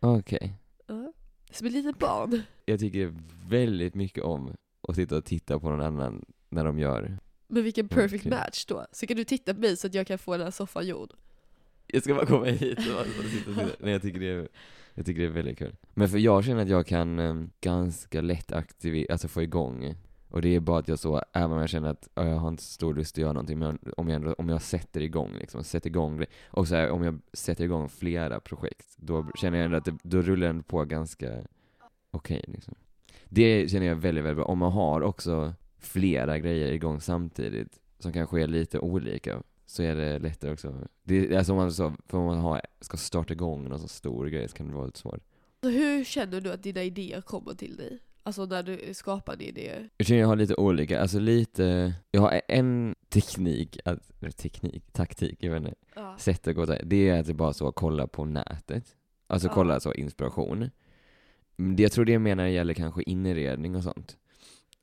Okej. 0.00 0.54
Ja. 0.86 1.12
Som 1.50 1.66
ett 1.66 1.72
litet 1.72 1.98
barn. 1.98 2.42
Jag 2.64 2.80
tycker 2.80 3.14
väldigt 3.48 3.94
mycket 3.94 4.24
om 4.24 4.56
att 4.88 4.96
sitta 4.96 5.16
och 5.16 5.24
titta 5.24 5.60
på 5.60 5.70
någon 5.70 5.80
annan 5.80 6.24
när 6.48 6.64
de 6.64 6.78
gör. 6.78 7.18
Men 7.46 7.64
vilken 7.64 7.88
perfect 7.88 8.26
Okej. 8.26 8.38
match 8.38 8.64
då. 8.66 8.86
Så 8.92 9.06
kan 9.06 9.16
du 9.16 9.24
titta 9.24 9.54
på 9.54 9.60
mig 9.60 9.76
så 9.76 9.86
att 9.86 9.94
jag 9.94 10.06
kan 10.06 10.18
få 10.18 10.32
den 10.32 10.40
här 10.40 10.50
soffan 10.50 10.86
gjord. 10.86 11.12
Jag 11.86 12.02
ska 12.02 12.14
bara 12.14 12.26
komma 12.26 12.44
hit 12.44 12.78
och 12.78 12.94
bara 12.94 13.04
sitta 13.04 13.50
och 13.50 13.56
titta. 13.56 13.76
Nej 13.80 13.92
jag 13.92 14.02
tycker 14.02 14.20
det 14.20 14.28
är, 14.28 14.48
jag 14.94 15.06
tycker 15.06 15.20
det 15.20 15.26
är 15.26 15.30
väldigt 15.30 15.58
kul. 15.58 15.76
Men 15.94 16.08
för 16.08 16.18
jag 16.18 16.44
känner 16.44 16.62
att 16.62 16.68
jag 16.68 16.86
kan 16.86 17.18
um, 17.18 17.50
ganska 17.60 18.20
lätt 18.20 18.52
aktivera, 18.52 19.12
alltså 19.12 19.28
få 19.28 19.42
igång. 19.42 19.94
Och 20.30 20.42
det 20.42 20.54
är 20.56 20.60
bara 20.60 20.78
att 20.78 20.88
jag 20.88 20.98
så, 20.98 21.22
även 21.32 21.52
om 21.52 21.58
jag 21.58 21.68
känner 21.68 21.88
att 21.88 22.08
jag 22.14 22.36
har 22.36 22.48
inte 22.48 22.62
så 22.62 22.72
stor 22.72 22.94
lust 22.94 23.14
att 23.14 23.22
göra 23.22 23.32
någonting, 23.32 23.58
men 23.58 23.78
om 23.96 24.08
jag, 24.08 24.40
om 24.40 24.48
jag 24.48 24.62
sätter 24.62 25.00
igång 25.00 25.32
liksom, 25.38 25.64
sätter 25.64 25.90
igång 25.90 26.24
och 26.46 26.68
så 26.68 26.74
här, 26.74 26.90
om 26.90 27.02
jag 27.02 27.18
sätter 27.32 27.64
igång 27.64 27.88
flera 27.88 28.40
projekt, 28.40 28.96
då 28.96 29.26
känner 29.34 29.58
jag 29.58 29.64
ändå 29.64 29.76
att 29.76 29.84
det, 29.84 29.98
då 30.02 30.22
rullar 30.22 30.46
den 30.46 30.62
på 30.62 30.84
ganska 30.84 31.42
okej 32.10 32.44
liksom. 32.48 32.74
Det 33.24 33.70
känner 33.70 33.86
jag 33.86 33.96
väldigt, 33.96 34.24
väldigt 34.24 34.36
bra. 34.36 34.44
Om 34.44 34.58
man 34.58 34.72
har 34.72 35.00
också 35.00 35.54
flera 35.78 36.38
grejer 36.38 36.72
igång 36.72 37.00
samtidigt, 37.00 37.80
som 37.98 38.12
kanske 38.12 38.42
är 38.42 38.46
lite 38.46 38.78
olika, 38.78 39.42
så 39.66 39.82
är 39.82 39.96
det 39.96 40.18
lättare 40.18 40.52
också. 40.52 40.74
Det, 41.02 41.36
alltså 41.36 41.52
om 41.52 41.58
man, 41.58 41.72
så, 41.72 41.94
för 42.06 42.18
om 42.18 42.24
man 42.24 42.38
har, 42.38 42.60
ska 42.80 42.96
starta 42.96 43.32
igång 43.32 43.68
någon 43.68 43.78
så 43.78 43.88
stor 43.88 44.26
grej 44.26 44.48
så 44.48 44.56
kan 44.56 44.68
det 44.68 44.74
vara 44.74 44.86
lite 44.86 44.98
svårt. 44.98 45.22
Så 45.62 45.68
hur 45.68 46.04
känner 46.04 46.40
du 46.40 46.52
att 46.52 46.62
dina 46.62 46.82
idéer 46.82 47.20
kommer 47.20 47.54
till 47.54 47.76
dig? 47.76 47.98
Alltså 48.30 48.46
när 48.46 48.62
du 48.62 48.94
skapar 48.94 49.32
en 49.32 49.40
idé. 49.40 49.72
Jag 49.96 50.06
känner 50.06 50.20
jag 50.20 50.28
har 50.28 50.36
lite 50.36 50.54
olika, 50.54 51.00
alltså 51.00 51.18
lite, 51.18 51.94
jag 52.10 52.20
har 52.20 52.40
en 52.48 52.94
teknik, 53.08 53.78
att, 53.84 54.12
teknik, 54.36 54.92
taktik, 54.92 55.36
jag 55.40 55.50
vet 55.50 55.58
inte, 55.60 55.74
Ja. 55.94 56.14
sätt 56.18 56.48
att 56.48 56.54
gå 56.56 56.66
till, 56.66 56.76
det 56.84 57.08
är 57.08 57.20
att 57.20 57.26
jag 57.26 57.36
bara 57.36 57.52
så 57.52 57.72
kolla 57.72 58.06
på 58.06 58.24
nätet. 58.24 58.96
Alltså 59.26 59.48
Ja. 59.48 59.52
kolla 59.54 59.80
så 59.80 59.94
inspiration. 59.94 60.70
Det 61.56 61.82
jag 61.82 61.92
tror 61.92 62.04
det 62.04 62.18
när 62.18 62.36
det 62.36 62.50
gäller 62.50 62.74
kanske 62.74 63.02
inredning 63.02 63.76
och 63.76 63.82
sånt. 63.82 64.16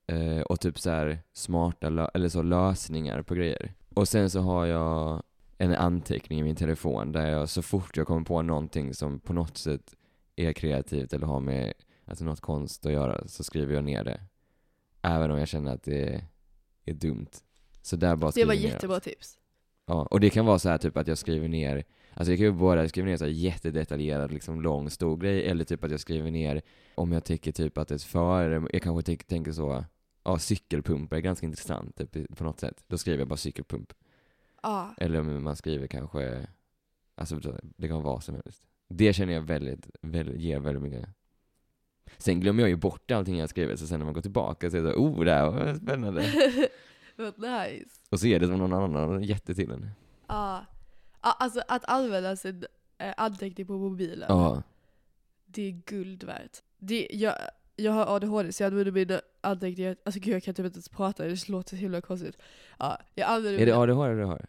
Eh, 0.08 0.42
och 0.42 0.60
typ 0.60 0.80
så 0.80 0.90
här 0.90 1.20
smarta, 1.34 2.10
eller 2.14 2.30
så 2.30 2.42
lösningar 2.42 3.22
på 3.22 3.36
grejer. 3.36 3.74
Och 3.94 4.08
sen 4.08 4.30
så 4.30 4.40
har 4.40 4.66
jag 4.66 5.24
en 5.58 5.76
anteckning 5.76 6.40
i 6.40 6.44
min 6.44 6.56
telefon 6.56 7.12
där 7.12 7.28
jag 7.30 7.50
så 7.50 7.62
fort 7.62 7.98
jag 7.98 8.08
kommer 8.08 8.26
på 8.26 8.42
någonting 8.42 8.94
som 8.94 9.20
på 9.20 9.34
något 9.34 9.58
sätt 9.58 9.96
är 10.36 10.54
kreativt 10.54 11.14
eller 11.14 11.28
har 11.28 11.40
med 11.40 11.74
alltså 12.08 12.26
något 12.26 12.42
konst 12.42 12.86
att 12.86 12.92
göra 12.92 13.28
så 13.28 13.44
skriver 13.44 13.74
jag 13.74 13.84
ner 13.84 14.04
det. 14.04 14.22
Även 15.02 15.32
om 15.32 15.40
jag 15.40 15.48
känner 15.48 15.74
att 15.74 15.84
det 15.84 16.24
är 16.86 16.94
dumt. 16.94 17.28
Så 17.82 17.96
där 17.96 18.16
bara 18.16 18.32
Det 18.32 18.46
var 18.46 18.54
jättebra 18.54 18.96
allt. 18.96 19.04
tips. 19.04 19.38
Ja, 19.86 20.06
och 20.12 20.20
det 20.20 20.30
kan 20.30 20.46
vara 20.46 20.60
så 20.60 20.70
här 20.70 20.78
typ 20.78 20.98
att 20.98 21.08
jag 21.08 21.18
skriver 21.18 21.48
ner, 21.48 21.84
alltså 22.14 22.32
jag 22.32 22.38
kan 22.40 22.46
ju 22.46 22.52
både 22.52 22.90
skriva 22.90 23.06
ner 23.08 23.18
så 23.18 23.24
här 23.26 23.32
jättedetaljerad, 23.32 24.32
liksom 24.32 24.62
lång, 24.62 24.90
stor 24.90 25.18
grej, 25.18 25.48
eller 25.50 25.64
typ 25.66 25.84
att 25.84 25.92
jag 25.92 26.00
skriver 26.00 26.32
ner 26.32 26.62
om 26.96 27.12
jag 27.12 27.24
tycker 27.24 27.52
typ 27.52 27.78
att 27.78 27.92
ett 27.92 28.04
före, 28.04 28.68
jag 28.74 28.82
kanske 28.82 29.04
ty- 29.12 29.18
tänker 29.24 29.52
så, 29.52 29.86
ja 30.24 30.40
cykelpump 30.40 31.14
är 31.14 31.20
ganska 31.20 31.46
intressant 31.46 31.96
typ, 31.96 32.38
på 32.38 32.44
något 32.44 32.60
sätt. 32.60 32.84
Då 32.88 32.98
skriver 32.98 33.20
jag 33.20 33.28
bara 33.28 33.38
cykelpump. 33.38 33.94
Ja. 34.64 34.94
Eller 34.98 35.20
om 35.20 35.44
man 35.44 35.56
skriver 35.56 35.88
kanske, 35.88 36.48
alltså 37.16 37.40
det 37.78 37.88
kan 37.88 38.04
vara 38.04 38.14
vad 38.14 38.24
som 38.24 38.36
helst. 38.36 38.68
Det 38.90 39.14
känner 39.14 39.34
jag 39.34 39.42
väldigt, 39.42 39.90
väldigt 40.02 40.42
ger 40.42 40.60
väldigt 40.60 40.84
mycket. 40.84 41.10
Sen 42.18 42.40
glömmer 42.40 42.62
jag 42.62 42.70
ju 42.70 42.76
bort 42.76 43.12
allting 43.12 43.38
jag 43.38 43.50
skrivit, 43.50 43.80
så 43.80 43.88
sen 43.88 44.00
när 44.00 44.06
man 44.06 44.14
går 44.14 44.22
tillbaka 44.22 44.72
så 44.72 44.78
är 44.78 44.82
det 44.82 44.94
så, 44.94 44.98
oh 45.00 45.26
det 45.26 45.32
här 45.32 45.52
var 45.52 45.76
spännande. 45.76 46.22
Vad 47.16 47.40
nice. 47.40 47.90
Och 48.10 48.20
så 48.20 48.28
är 48.28 48.40
det 48.40 48.48
som 48.48 48.58
någon 48.58 48.74
annan 48.74 48.96
har 48.96 49.20
gett 49.20 49.46
det 49.46 49.56
till 49.56 49.72
en. 49.72 49.90
Ja. 50.28 50.66
Ja, 51.22 51.36
Alltså 51.40 51.62
att 51.68 51.86
använda 51.86 52.36
sin 52.36 52.66
eh, 52.98 53.14
anteckning 53.18 53.68
på 53.68 53.74
mobilen. 53.74 54.26
Ja. 54.30 54.64
Det 55.46 55.68
är 55.68 55.82
guld 55.86 56.24
värt. 56.24 56.64
Det, 56.78 57.08
jag, 57.12 57.34
jag 57.76 57.92
har 57.92 58.16
ADHD 58.16 58.52
så 58.52 58.64
jag 58.64 58.68
använder 58.68 58.92
mina 58.92 59.22
anteckningar, 59.42 59.96
alltså 60.06 60.20
gud 60.20 60.36
jag 60.36 60.44
kan 60.44 60.54
typ 60.54 60.66
inte 60.66 60.78
ens 60.78 60.90
prata, 60.90 61.24
det 61.24 61.50
låter 61.50 61.70
så 61.70 61.76
himla 61.76 62.02
konstigt. 62.02 62.38
Ja, 62.80 62.98
jag 63.16 63.30
använder 63.30 63.62
Är 63.62 63.66
det 63.66 63.78
ADHD 63.78 64.14
du 64.14 64.24
har? 64.24 64.46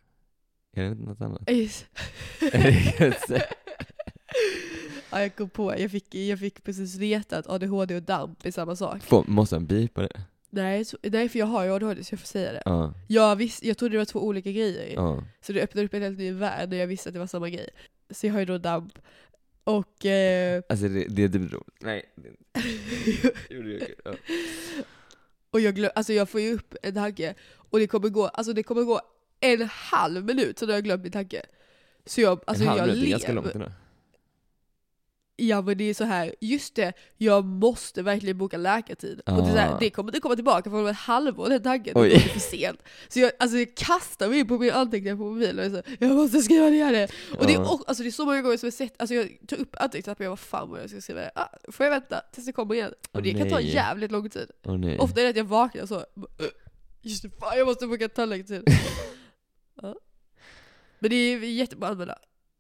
Är 0.73 0.83
det 0.83 0.89
inte 0.89 1.05
något 1.05 1.21
annat? 1.21 1.51
Yes. 1.51 1.87
Ja, 5.11 5.21
jag 5.21 5.37
kom 5.37 5.49
på, 5.51 5.79
jag 5.79 5.91
fick, 5.91 6.15
jag 6.15 6.39
fick 6.39 6.63
precis 6.65 6.97
veta 6.97 7.39
att 7.39 7.47
ADHD 7.49 7.97
och 7.97 8.03
DAMP 8.03 8.47
är 8.47 8.51
samma 8.51 8.77
sak. 8.77 9.03
Får, 9.03 9.25
måste 9.27 9.57
han 9.57 9.67
bipa 9.67 10.03
det? 10.03 10.21
Nej, 10.51 10.85
så, 10.85 10.99
nej 11.03 11.29
för 11.29 11.39
jag 11.39 11.47
har 11.47 11.65
ju 11.65 11.71
ADHD 11.75 12.05
så 12.05 12.13
jag 12.15 12.21
får 12.21 12.27
säga 12.27 12.53
det. 12.53 12.63
Ja, 12.65 12.95
Jag, 13.09 13.37
visst, 13.37 13.65
jag 13.65 13.79
trodde 13.79 13.95
det 13.95 13.99
var 13.99 14.05
två 14.05 14.21
olika 14.27 14.53
grejer. 14.53 14.95
ja. 14.95 15.25
Så 15.41 15.53
det 15.53 15.63
öppnade 15.63 15.87
upp 15.87 15.95
en 15.95 16.03
helt 16.03 16.19
ny 16.19 16.33
värld 16.33 16.69
när 16.71 16.77
jag 16.77 16.87
visste 16.87 17.09
att 17.09 17.13
det 17.13 17.19
var 17.19 17.27
samma 17.27 17.49
grej. 17.51 17.69
Så 18.11 18.27
jag 18.27 18.33
har 18.33 18.41
ju 18.41 18.47
då 18.47 18.59
DAMP. 18.59 18.93
Och... 19.65 20.07
Eh, 20.07 20.63
Alltså 20.69 20.89
det, 20.89 21.05
det 21.09 21.25
är 21.25 21.29
typ 21.29 21.53
roligt. 21.53 21.69
Nej. 21.81 22.03
det-. 22.17 23.89
Ja. 24.05 24.15
och 25.51 25.61
jag, 25.61 25.75
glöm, 25.75 25.91
alltså 25.95 26.13
jag 26.13 26.29
får 26.29 26.41
ju 26.41 26.55
upp 26.55 26.75
en 26.83 26.95
tanke, 26.95 27.35
och 27.55 27.79
det 27.79 27.87
kommer 27.87 28.09
gå, 28.09 28.27
alltså 28.27 28.53
det 28.53 28.63
kommer 28.63 28.83
gå 28.83 29.01
en 29.41 29.69
halv 29.73 30.25
minut 30.25 30.59
så 30.59 30.67
då 30.67 30.73
har 30.73 30.77
jag 30.77 30.85
glömt 30.85 31.03
min 31.03 31.13
tanke. 31.13 31.43
Så 32.07 32.21
jag, 32.21 32.41
alltså 32.47 32.65
en 32.65 32.69
halv 32.69 32.81
jag 32.81 32.89
minut, 32.89 33.05
är 33.05 33.11
ganska 33.11 33.33
långt 33.33 33.55
ändå. 33.55 33.73
Ja 35.41 35.63
men 35.63 35.79
det 35.79 35.85
är 35.85 35.95
så 35.95 36.05
här, 36.05 36.35
just 36.41 36.75
det, 36.75 36.93
jag 37.17 37.45
måste 37.45 38.03
verkligen 38.03 38.39
boka 38.39 38.57
läkartid. 38.57 39.21
Och 39.27 39.33
det, 39.43 39.49
är 39.49 39.53
så 39.53 39.57
här, 39.59 39.75
Ah. 39.75 39.79
det 39.81 39.91
kommer 39.91 40.11
inte 40.11 40.21
komma 40.21 40.35
tillbaka 40.35 40.71
för 40.71 40.81
om 40.81 40.87
ett 40.87 40.97
halvår 40.97 41.49
den 41.49 41.63
tanken, 41.63 41.93
Oj. 41.97 42.09
det 42.09 42.15
är 42.15 42.21
för 42.21 42.41
sent. 42.41 42.83
Så 43.09 43.21
jag, 43.21 43.33
alltså 43.39 43.59
jag 43.59 43.75
kastar 43.77 44.29
mig 44.29 44.39
in 44.39 44.49
på 44.49 44.59
min 44.59 44.71
anteckningar 44.73 45.17
på 45.17 45.23
mobilen 45.23 45.59
och 45.59 45.65
är 45.79 45.83
så, 45.83 45.91
jag 46.01 46.11
måste 46.11 46.41
skriva 46.43 46.67
ner 46.67 46.93
det. 46.93 47.09
Och 47.39 47.47
det, 47.47 47.55
är, 47.55 47.61
och, 47.61 47.83
alltså 47.87 48.03
det 48.03 48.09
är 48.09 48.11
så 48.11 48.25
många 48.25 48.43
gånger 48.43 48.57
som 48.57 48.67
jag 48.67 48.75
sett, 48.75 48.95
alltså 49.01 49.15
jag 49.15 49.37
tar 49.49 49.57
upp 49.57 49.77
anteckningslappen 49.81 50.25
och 50.25 50.27
jag 50.27 50.31
vad 50.31 50.39
fan 50.39 50.71
vad 50.71 50.83
jag 50.83 50.91
ska 50.91 51.01
skriva 51.01 51.21
det. 51.21 51.31
Ah, 51.35 51.49
får 51.73 51.87
jag 51.87 51.91
vänta 51.91 52.21
tills 52.33 52.47
det 52.47 52.53
kommer 52.53 52.75
igen? 52.75 52.93
Och 53.13 53.23
det 53.23 53.33
kan 53.33 53.49
ta 53.51 53.61
jävligt 53.61 54.11
lång 54.13 54.31
tid. 54.31 54.51
Nej. 54.65 54.99
Ofta 54.99 55.21
är 55.21 55.25
det 55.25 55.31
att 55.31 55.37
jag 55.37 55.45
vaknar 55.45 55.87
så, 55.87 56.05
just 57.03 57.23
det, 57.23 57.31
fan 57.41 57.59
jag 57.59 57.67
måste 57.67 57.87
boka 57.87 58.09
tandläkartid. 58.09 58.63
ja. 59.83 59.95
Men 60.99 61.11
det 61.11 61.17
är 61.17 61.39
jättebra 61.39 61.87
att 61.89 61.93
använda. 61.93 62.19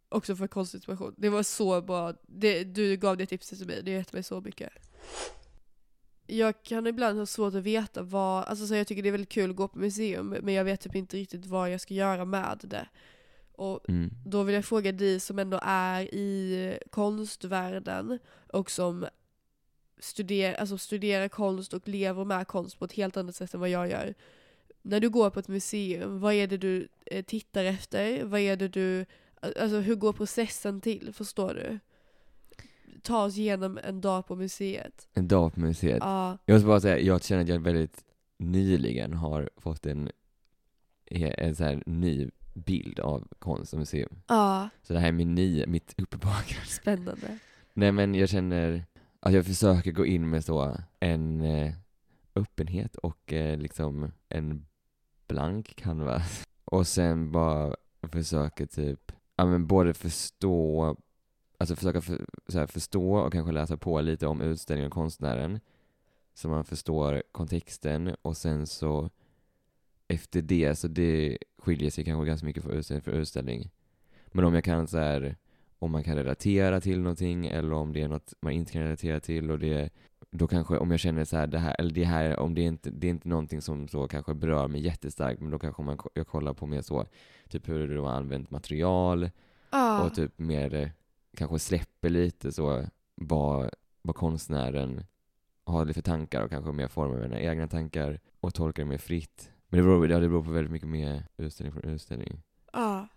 Också 0.08 0.36
för 0.36 0.46
konstinspiration. 0.46 1.14
Det 1.16 1.28
var 1.28 1.42
så 1.42 1.82
bra, 1.82 2.14
det, 2.22 2.64
du 2.64 2.96
gav 2.96 3.16
det 3.16 3.26
tipset 3.26 3.58
till 3.58 3.66
mig, 3.66 3.82
det 3.82 3.90
har 3.90 3.98
gett 3.98 4.12
mig 4.12 4.22
så 4.22 4.40
mycket. 4.40 4.72
Jag 6.26 6.62
kan 6.62 6.86
ibland 6.86 7.18
ha 7.18 7.26
svårt 7.26 7.54
att 7.54 7.62
veta 7.62 8.02
vad, 8.02 8.44
alltså 8.44 8.66
så 8.66 8.74
jag 8.74 8.86
tycker 8.86 9.02
det 9.02 9.08
är 9.08 9.12
väldigt 9.12 9.28
kul 9.28 9.50
att 9.50 9.56
gå 9.56 9.68
på 9.68 9.78
museum, 9.78 10.36
men 10.42 10.54
jag 10.54 10.64
vet 10.64 10.80
typ 10.80 10.94
inte 10.94 11.16
riktigt 11.16 11.46
vad 11.46 11.70
jag 11.72 11.80
ska 11.80 11.94
göra 11.94 12.24
med 12.24 12.58
det. 12.62 12.88
Och 13.52 13.88
Mm. 13.88 14.10
då 14.26 14.42
vill 14.42 14.54
jag 14.54 14.64
fråga 14.64 14.92
dig 14.92 15.20
som 15.20 15.38
ändå 15.38 15.60
är 15.62 16.14
i 16.14 16.78
konstvärlden 16.90 18.18
och 18.52 18.70
som 18.70 19.06
studerar, 19.98 20.54
alltså 20.54 20.78
studerar 20.78 21.28
konst 21.28 21.74
och 21.74 21.88
lever 21.88 22.24
med 22.24 22.46
konst 22.46 22.78
på 22.78 22.84
ett 22.84 22.92
helt 22.92 23.16
annat 23.16 23.36
sätt 23.36 23.54
än 23.54 23.60
vad 23.60 23.68
jag 23.68 23.90
gör. 23.90 24.14
När 24.82 25.00
du 25.00 25.10
går 25.10 25.30
på 25.30 25.40
ett 25.40 25.48
museum, 25.48 26.20
vad 26.20 26.34
är 26.34 26.46
det 26.46 26.56
du 26.56 26.88
eh, 27.06 27.24
tittar 27.24 27.64
efter? 27.64 28.24
Vad 28.24 28.40
är 28.40 28.56
det 28.56 28.68
du, 28.68 29.06
alltså 29.42 29.78
hur 29.80 29.94
går 29.94 30.12
processen 30.12 30.80
till? 30.80 31.12
Förstår 31.14 31.54
du? 31.54 31.78
Ta 33.02 33.24
oss 33.24 33.36
igenom 33.38 33.78
en 33.84 34.00
dag 34.00 34.26
på 34.26 34.36
museet. 34.36 35.08
En 35.14 35.28
dag 35.28 35.54
på 35.54 35.60
museet. 35.60 35.98
Ja, 36.00 36.38
Jag 36.44 36.54
måste 36.54 36.66
bara 36.66 36.80
säga, 36.80 36.98
jag 36.98 37.24
känner 37.24 37.42
att 37.42 37.48
jag 37.48 37.58
väldigt 37.58 38.04
nyligen 38.38 39.12
har 39.12 39.50
fått 39.56 39.86
en, 39.86 40.10
en 41.10 41.56
så 41.56 41.64
här 41.64 41.82
ny 41.86 42.30
bild 42.54 43.00
av 43.00 43.28
konst 43.38 43.72
och 43.72 43.78
museum. 43.78 44.20
ja, 44.28 44.68
Så 44.82 44.92
det 44.92 44.98
här 44.98 45.08
är 45.08 45.12
min 45.12 45.34
nya, 45.34 45.66
mitt 45.66 45.94
uppvaknande. 45.98 46.66
spännande. 46.66 47.38
Nej 47.74 47.92
men 47.92 48.14
jag 48.14 48.28
känner 48.28 48.84
att 49.20 49.32
jag 49.32 49.46
försöker 49.46 49.92
gå 49.92 50.06
in 50.06 50.30
med 50.30 50.44
så 50.44 50.76
en 51.00 51.40
eh, 51.40 51.74
öppenhet 52.34 52.96
och 52.96 53.32
eh, 53.32 53.58
liksom 53.58 54.12
en 54.28 54.66
blank 55.28 55.76
canvas. 55.76 56.46
Och 56.64 56.86
sen 56.86 57.32
bara 57.32 57.76
försöker 58.12 58.66
typ, 58.66 59.12
ja 59.38 59.46
men 59.46 59.66
både 59.66 59.94
förstå, 59.94 60.96
alltså 61.58 61.76
försöka 61.76 62.00
för, 62.00 62.26
så 62.48 62.58
här, 62.58 62.66
förstå 62.66 63.16
och 63.16 63.32
kanske 63.32 63.52
läsa 63.52 63.76
på 63.76 64.00
lite 64.00 64.26
om 64.26 64.40
utställningen 64.40 64.86
och 64.86 64.94
konstnären. 64.94 65.60
Så 66.34 66.48
man 66.48 66.64
förstår 66.64 67.22
kontexten 67.32 68.16
och 68.22 68.36
sen 68.36 68.66
så 68.66 69.10
efter 70.08 70.42
det, 70.42 70.76
så 70.76 70.88
det 70.88 71.38
skiljer 71.58 71.90
sig 71.90 72.04
kanske 72.04 72.26
ganska 72.26 72.46
mycket 72.46 72.62
från 72.62 72.72
utställning 72.72 73.02
för 73.02 73.12
utställning. 73.12 73.70
Men 74.26 74.44
om 74.44 74.54
jag 74.54 74.64
kan 74.64 74.86
så 74.86 74.98
här 74.98 75.36
om 75.78 75.90
man 75.90 76.04
kan 76.04 76.16
relatera 76.16 76.80
till 76.80 77.00
någonting 77.00 77.46
eller 77.46 77.72
om 77.72 77.92
det 77.92 78.02
är 78.02 78.08
något 78.08 78.34
man 78.40 78.52
inte 78.52 78.72
kan 78.72 78.82
relatera 78.82 79.20
till 79.20 79.50
och 79.50 79.58
det 79.58 79.90
då 80.30 80.46
kanske 80.46 80.78
om 80.78 80.90
jag 80.90 81.00
känner 81.00 81.24
så 81.24 81.36
här, 81.36 81.46
det 81.46 81.58
här, 81.58 81.76
eller 81.78 81.90
det 81.90 82.04
här, 82.04 82.38
om 82.38 82.54
det 82.54 82.60
är 82.60 82.66
inte, 82.66 82.90
det 82.90 83.06
är 83.06 83.10
inte 83.10 83.28
någonting 83.28 83.62
som 83.62 83.88
så 83.88 84.08
kanske 84.08 84.34
berör 84.34 84.68
mig 84.68 84.80
jättestarkt, 84.80 85.40
men 85.40 85.50
då 85.50 85.58
kanske 85.58 85.82
man, 85.82 85.98
jag 86.14 86.26
kollar 86.26 86.54
på 86.54 86.66
mer 86.66 86.82
så, 86.82 87.06
typ 87.48 87.68
hur 87.68 87.94
de 87.94 88.04
har 88.04 88.12
använt 88.12 88.50
material 88.50 89.30
Ja, 89.70 90.04
och 90.04 90.14
typ 90.14 90.38
mer, 90.38 90.92
kanske 91.36 91.58
släpper 91.58 92.08
lite 92.08 92.52
så, 92.52 92.84
vad, 93.14 93.70
vad 94.02 94.16
konstnären 94.16 95.04
har 95.64 95.86
för 95.86 96.02
tankar 96.02 96.42
och 96.42 96.50
kanske 96.50 96.72
mer 96.72 96.88
formar 96.88 97.20
mina 97.20 97.40
egna 97.40 97.68
tankar 97.68 98.20
och 98.40 98.54
tolkar 98.54 98.82
det 98.82 98.88
mer 98.88 98.98
fritt. 98.98 99.52
Men 99.68 99.78
det 99.78 99.84
beror, 99.84 100.10
ja, 100.10 100.18
det 100.18 100.28
beror 100.28 100.44
på 100.44 100.50
väldigt 100.50 100.72
mycket 100.72 100.88
mer 100.88 101.26
utställning 101.36 101.72
från 101.72 101.92
utställning. 101.92 102.42
ja, 102.72 103.08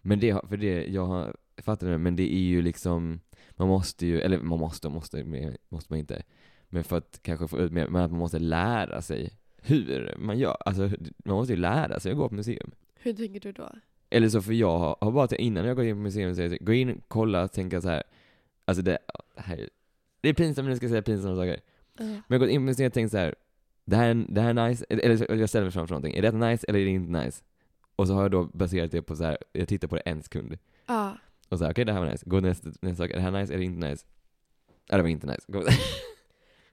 Men 0.00 0.20
det, 0.20 0.48
för 0.48 0.56
det, 0.56 0.86
jag 0.86 1.06
har, 1.06 1.36
fattar 1.56 1.86
det, 1.86 1.98
men 1.98 2.16
det 2.16 2.34
är 2.34 2.40
ju 2.40 2.62
liksom, 2.62 3.20
man 3.50 3.68
måste 3.68 4.06
ju, 4.06 4.20
eller 4.20 4.38
man 4.38 4.58
måste, 4.58 4.88
måste, 4.88 5.24
måste 5.68 5.92
man 5.92 5.98
inte. 5.98 6.22
Men 6.68 6.84
för 6.84 6.96
att 6.96 7.18
kanske 7.22 7.48
få 7.48 7.58
ut 7.58 7.72
mer, 7.72 7.88
men 7.88 8.02
att 8.02 8.10
man 8.10 8.18
måste 8.20 8.38
lära 8.38 9.02
sig 9.02 9.30
hur 9.62 10.14
man 10.18 10.38
gör. 10.38 10.56
Alltså, 10.60 10.90
man 11.24 11.36
måste 11.36 11.52
ju 11.52 11.58
lära 11.60 12.00
sig 12.00 12.12
att 12.12 12.18
gå 12.18 12.28
på 12.28 12.34
museum. 12.34 12.70
hur 12.94 13.12
tänker 13.12 13.40
du 13.40 13.52
då? 13.52 13.70
Eller 14.10 14.28
så 14.28 14.42
för 14.42 14.52
jag 14.52 14.78
har, 14.78 14.96
har 15.00 15.10
bara, 15.12 15.36
innan 15.36 15.64
jag 15.64 15.76
går 15.76 15.84
in 15.84 15.94
på 15.96 16.00
museum, 16.00 16.34
så 16.34 16.42
jag, 16.42 16.58
gå 16.60 16.72
in, 16.72 17.00
kolla, 17.08 17.48
tänka 17.48 17.80
så 17.80 17.88
här. 17.88 18.02
alltså 18.64 18.82
det, 18.82 18.98
här, 19.36 19.68
det 20.20 20.28
är 20.28 20.34
pinsamt 20.34 20.64
när 20.64 20.70
jag 20.70 20.76
ska 20.78 20.88
säga 20.88 21.02
pinsamma 21.02 21.36
saker. 21.36 21.60
Ja. 21.98 22.04
Men 22.04 22.22
jag 22.28 22.34
har 22.34 22.38
gått 22.38 22.48
in 22.50 22.60
på 22.60 22.64
museet 22.64 22.90
och 22.90 22.94
tänkt 22.94 23.10
så 23.10 23.16
här. 23.18 23.34
Det 23.84 23.96
här, 23.96 24.08
är- 24.10 24.26
det 24.28 24.40
här 24.40 24.50
är 24.54 24.68
nice, 24.68 24.84
eller 24.88 25.34
jag 25.40 25.48
ställer 25.48 25.64
mig 25.64 25.72
framför 25.72 25.94
någonting. 25.94 26.14
Är 26.14 26.22
detta 26.22 26.36
nice 26.36 26.66
eller 26.68 26.78
är 26.80 26.84
det 26.84 26.90
inte 26.90 27.24
nice? 27.24 27.44
Och 27.96 28.06
så 28.06 28.14
har 28.14 28.22
jag 28.22 28.30
då 28.30 28.44
baserat 28.44 28.90
det 28.90 29.02
på 29.02 29.16
så 29.16 29.24
här. 29.24 29.38
jag 29.52 29.68
tittar 29.68 29.88
på 29.88 29.94
det 29.96 30.00
en 30.00 30.22
sekund. 30.22 30.58
Ja. 30.86 31.16
Och 31.48 31.58
så 31.58 31.64
här, 31.64 31.72
okej 31.72 31.84
det 31.84 31.92
här 31.92 32.00
var 32.00 32.10
nice. 32.10 32.24
Gå 32.30 32.40
nästa, 32.40 32.68
nästa 32.80 33.04
sak. 33.04 33.10
Är 33.10 33.14
det 33.14 33.20
här 33.20 33.30
nice 33.30 33.54
eller 33.54 33.64
inte 33.64 33.88
nice? 33.90 34.06
Ja, 34.88 34.96
det 34.96 35.02
var 35.02 35.08
inte 35.10 35.26
nice. 35.26 35.42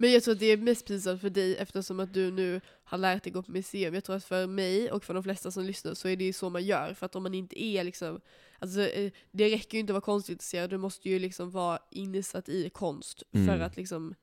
Men 0.03 0.12
jag 0.12 0.24
tror 0.24 0.33
att 0.33 0.39
det 0.39 0.45
är 0.51 0.57
mest 0.57 0.86
pinsamt 0.86 1.22
för 1.22 1.29
dig 1.29 1.55
eftersom 1.57 2.00
att 2.00 2.13
du 2.13 2.31
nu 2.31 2.62
har 2.83 2.98
lärt 2.98 3.24
dig 3.24 3.33
gå 3.33 3.43
på 3.43 3.51
museum. 3.51 3.93
Jag 3.93 4.03
tror 4.03 4.15
att 4.15 4.24
för 4.24 4.48
mig 4.48 4.91
och 4.91 5.03
för 5.03 5.13
de 5.13 5.24
flesta 5.24 5.51
som 5.51 5.63
lyssnar 5.63 5.93
så 5.93 6.07
är 6.07 6.15
det 6.15 6.24
ju 6.24 6.33
så 6.33 6.50
man 6.50 6.63
gör. 6.63 6.93
För 6.93 7.05
att 7.05 7.15
om 7.15 7.24
man 7.24 7.33
inte 7.33 7.63
är 7.63 7.83
liksom, 7.83 8.22
alltså 8.60 8.81
eh, 8.81 9.12
det 9.31 9.50
räcker 9.50 9.74
ju 9.77 9.79
inte 9.79 9.91
att 9.91 9.95
vara 9.95 10.01
konstintresserad, 10.01 10.69
du 10.69 10.77
måste 10.77 11.10
ju 11.10 11.19
liksom 11.19 11.51
vara 11.51 11.79
insatt 11.91 12.50
i 12.50 12.69
konst 12.69 13.24
för 13.31 13.39
Mm. 13.39 13.62
att 13.62 13.77
liksom 13.77 14.15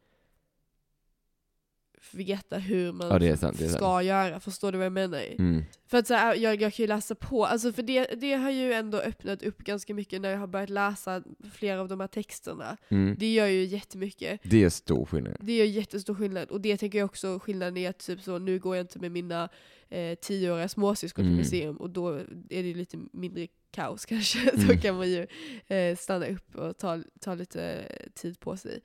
veta 2.13 2.59
hur 2.59 2.93
man 2.93 3.23
Ja, 3.27 3.37
sant, 3.37 3.71
ska 3.71 4.03
göra. 4.03 4.41
Förstår 4.41 4.73
du 4.73 4.79
vad 4.79 4.85
jag 4.85 4.93
menar? 4.93 5.23
Mm. 5.39 5.65
För 5.87 5.99
att 5.99 6.07
så 6.07 6.15
här, 6.15 6.35
jag, 6.35 6.63
jag 6.63 6.75
kan 6.75 6.83
ju 6.83 6.87
läsa 6.87 7.15
på, 7.15 7.47
alltså 7.47 7.73
för 7.73 7.83
det, 7.83 8.07
det 8.21 8.33
har 8.35 8.51
ju 8.51 8.73
ändå 8.73 8.99
öppnat 8.99 9.43
upp 9.43 9.59
ganska 9.59 9.95
mycket 9.95 10.21
när 10.21 10.31
jag 10.31 10.39
har 10.39 10.47
börjat 10.47 10.71
läsa 10.71 11.23
flera 11.53 11.81
av 11.81 11.89
de 11.89 12.01
här 12.01 12.07
texterna. 12.07 12.77
Mm. 12.89 13.17
Det 13.19 13.33
gör 13.33 13.47
ju 13.47 13.65
jättemycket. 13.65 14.41
Det 14.45 14.65
är 14.65 14.69
stor 14.69 15.05
skillnad. 15.07 15.37
Det 15.41 15.57
gör 15.57 15.65
jättestor 15.67 16.15
skillnad. 16.15 16.49
Och 16.51 16.61
det 16.61 16.77
tänker 16.77 16.99
jag 16.99 17.05
också 17.07 17.39
skillnaden 17.39 17.77
är 17.77 17.91
att 17.91 17.99
typ 17.99 18.21
så, 18.21 18.39
nu 18.39 18.59
går 18.59 18.77
jag 18.77 18.85
inte 18.85 18.99
med 18.99 19.11
mina 19.13 19.49
eh, 19.89 20.15
tioåriga 20.15 20.69
småsyskon 20.69 21.23
till 21.25 21.29
Mm. 21.33 21.39
museum 21.39 21.77
och 21.77 21.91
då 21.91 22.09
är 22.51 22.63
det 22.63 22.75
lite 22.75 22.99
mindre 23.13 23.47
kaos 23.71 24.05
kanske. 24.07 24.51
Då 24.55 24.63
Mm. 24.63 24.79
kan 24.81 24.97
man 24.97 25.11
ju 25.11 25.27
eh, 25.67 25.97
stanna 25.97 26.27
upp 26.27 26.55
och 26.57 26.79
ta, 26.79 27.03
ta 27.21 27.35
lite 27.35 27.83
tid 28.15 28.41
på 28.41 28.57
sig. 28.57 28.81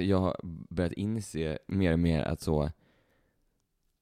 Jag 0.00 0.18
har 0.18 0.36
börjat 0.70 0.92
inse 0.92 1.58
mer 1.66 1.92
och 1.92 1.98
mer 1.98 2.22
att 2.22 2.40
så 2.40 2.70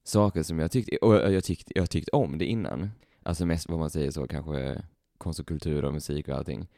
saker 0.05 0.43
som 0.43 0.59
jag 0.59 0.71
tyckte, 0.71 0.97
och 0.97 1.15
jag 1.15 1.45
tyckte, 1.45 1.73
jag 1.75 1.91
tyckte 1.91 2.11
om 2.11 2.39
det 2.39 2.45
innan. 2.47 2.91
Alltså 3.23 3.47
mest 3.47 3.69
vad 3.69 3.79
man 3.79 3.91
säger 3.91 4.11
så 4.11 4.27
kanske 4.27 4.83
konst 5.19 5.41
och 5.41 5.47
kultur 5.47 5.85
och 5.85 5.93
musik 5.93 6.29
och 6.29 6.35
allting. 6.35 6.69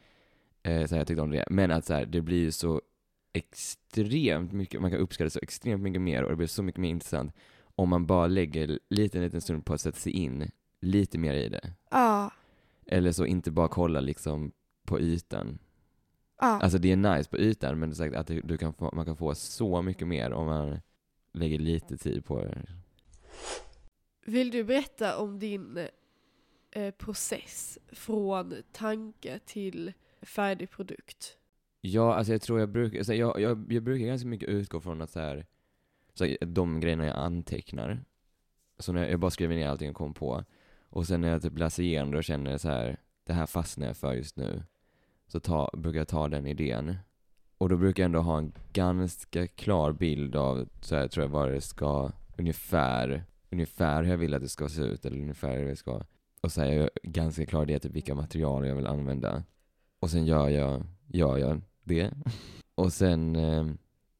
Eh, 0.63 0.85
så 0.85 0.95
jag 0.95 1.07
tyckte 1.07 1.21
om 1.21 1.31
det. 1.31 1.45
Men 1.49 1.71
att 1.71 1.85
så 1.85 1.93
här, 1.93 2.05
det 2.05 2.21
blir 2.21 2.37
ju 2.37 2.51
så 2.51 2.81
extremt 3.33 4.51
mycket, 4.51 4.81
man 4.81 4.91
kan 4.91 4.99
uppskatta 4.99 5.29
så 5.29 5.39
extremt 5.41 5.83
mycket 5.83 6.01
mer 6.01 6.23
och 6.23 6.29
det 6.29 6.35
blir 6.35 6.47
så 6.47 6.63
mycket 6.63 6.81
mer 6.81 6.89
intressant 6.89 7.33
om 7.75 7.89
man 7.89 8.05
bara 8.05 8.27
lägger 8.27 8.79
lite, 8.89 9.17
en 9.17 9.23
liten 9.23 9.41
stund 9.41 9.65
på 9.65 9.73
att 9.73 9.81
sätta 9.81 9.97
sig 9.97 10.11
in 10.11 10.51
lite 10.81 11.17
mer 11.17 11.33
i 11.33 11.49
det. 11.49 11.73
Ja, 11.91 12.31
Eller 12.85 13.11
så 13.11 13.25
inte 13.25 13.51
bara 13.51 13.67
kolla 13.67 13.99
liksom 13.99 14.51
på 14.85 14.99
ytan. 14.99 15.59
Ja. 16.39 16.59
Alltså 16.61 16.77
det 16.77 16.91
är 16.91 16.95
nice 16.95 17.29
på 17.29 17.37
ytan, 17.37 17.79
men 17.79 17.89
det 17.89 17.93
är 17.93 17.95
sagt 17.95 18.15
att 18.15 18.31
du 18.43 18.57
kan 18.57 18.73
få, 18.73 18.91
man 18.93 19.05
kan 19.05 19.17
få 19.17 19.35
så 19.35 19.81
mycket 19.81 20.07
mer 20.07 20.33
om 20.33 20.45
man 20.45 20.79
lägger 21.33 21.59
lite 21.59 21.97
tid 21.97 22.25
på 22.25 22.39
det. 22.39 22.65
Vill 24.25 24.51
du 24.51 24.63
berätta 24.63 25.17
om 25.17 25.39
din 25.39 25.87
eh, 26.71 26.91
process 26.91 27.77
från 27.91 28.55
tanke 28.71 29.39
till 29.45 29.93
färdig 30.21 30.69
produkt? 30.69 31.37
Ja, 31.81 32.15
alltså 32.15 32.31
jag 32.31 32.41
tror 32.41 32.59
jag 32.59 32.69
brukar, 32.69 32.97
alltså 32.97 33.13
jag, 33.13 33.39
jag, 33.39 33.71
jag 33.71 33.83
brukar 33.83 34.05
ganska 34.05 34.27
mycket 34.27 34.49
utgå 34.49 34.79
från 34.81 35.01
att 35.01 35.09
så 35.09 35.19
här, 35.19 35.45
så 36.13 36.25
här, 36.25 36.37
de 36.45 36.79
grejerna 36.79 37.05
jag 37.05 37.15
antecknar, 37.15 38.05
så 38.79 38.93
när 38.93 39.01
jag, 39.01 39.11
jag 39.11 39.19
bara 39.19 39.31
skriver 39.31 39.55
ner 39.55 39.67
allting 39.67 39.87
jag 39.87 39.95
kom 39.95 40.13
på, 40.13 40.43
och 40.89 41.07
sen 41.07 41.21
när 41.21 41.29
jag 41.29 41.41
typ 41.41 41.57
läser 41.57 41.83
igenom 41.83 42.11
det 42.11 42.17
och 42.17 42.23
känner 42.23 42.57
så 42.57 42.69
här, 42.69 42.99
det 43.23 43.33
här 43.33 43.45
fastnar 43.45 43.87
jag 43.87 43.97
för 43.97 44.13
just 44.13 44.35
nu, 44.35 44.63
så 45.35 45.39
ta, 45.39 45.69
brukar 45.73 45.99
jag 45.99 46.07
ta 46.07 46.27
den 46.27 46.47
idén. 46.47 46.97
Och 47.57 47.69
då 47.69 47.77
brukar 47.77 48.03
jag 48.03 48.05
ändå 48.05 48.19
ha 48.19 48.37
en 48.37 48.53
ganska 48.73 49.47
klar 49.47 49.91
bild 49.91 50.35
av, 50.35 50.69
så 50.81 50.95
här, 50.95 51.07
tror 51.07 51.23
jag, 51.23 51.29
vad 51.29 51.51
det 51.51 51.61
ska, 51.61 52.11
ungefär, 52.37 53.23
ungefär 53.51 54.03
hur 54.03 54.11
jag 54.11 54.17
vill 54.17 54.33
att 54.33 54.41
det 54.41 54.49
ska 54.49 54.69
se 54.69 54.81
ut, 54.81 55.05
eller 55.05 55.17
ungefär 55.17 55.57
hur 55.57 55.67
det 55.67 55.75
ska, 55.75 56.01
och 56.41 56.51
så 56.51 56.61
här, 56.61 56.71
jag 56.71 56.89
ganska 57.03 57.45
klar 57.45 57.71
i 57.71 57.79
typ 57.79 57.91
vilka 57.91 58.15
material 58.15 58.67
jag 58.67 58.75
vill 58.75 58.87
använda. 58.87 59.43
Och 59.99 60.09
sen 60.09 60.25
gör 60.25 60.49
jag, 60.49 60.83
gör 61.07 61.37
jag 61.37 61.61
det. 61.83 62.11
Och 62.75 62.93
sen 62.93 63.35
eh, 63.35 63.65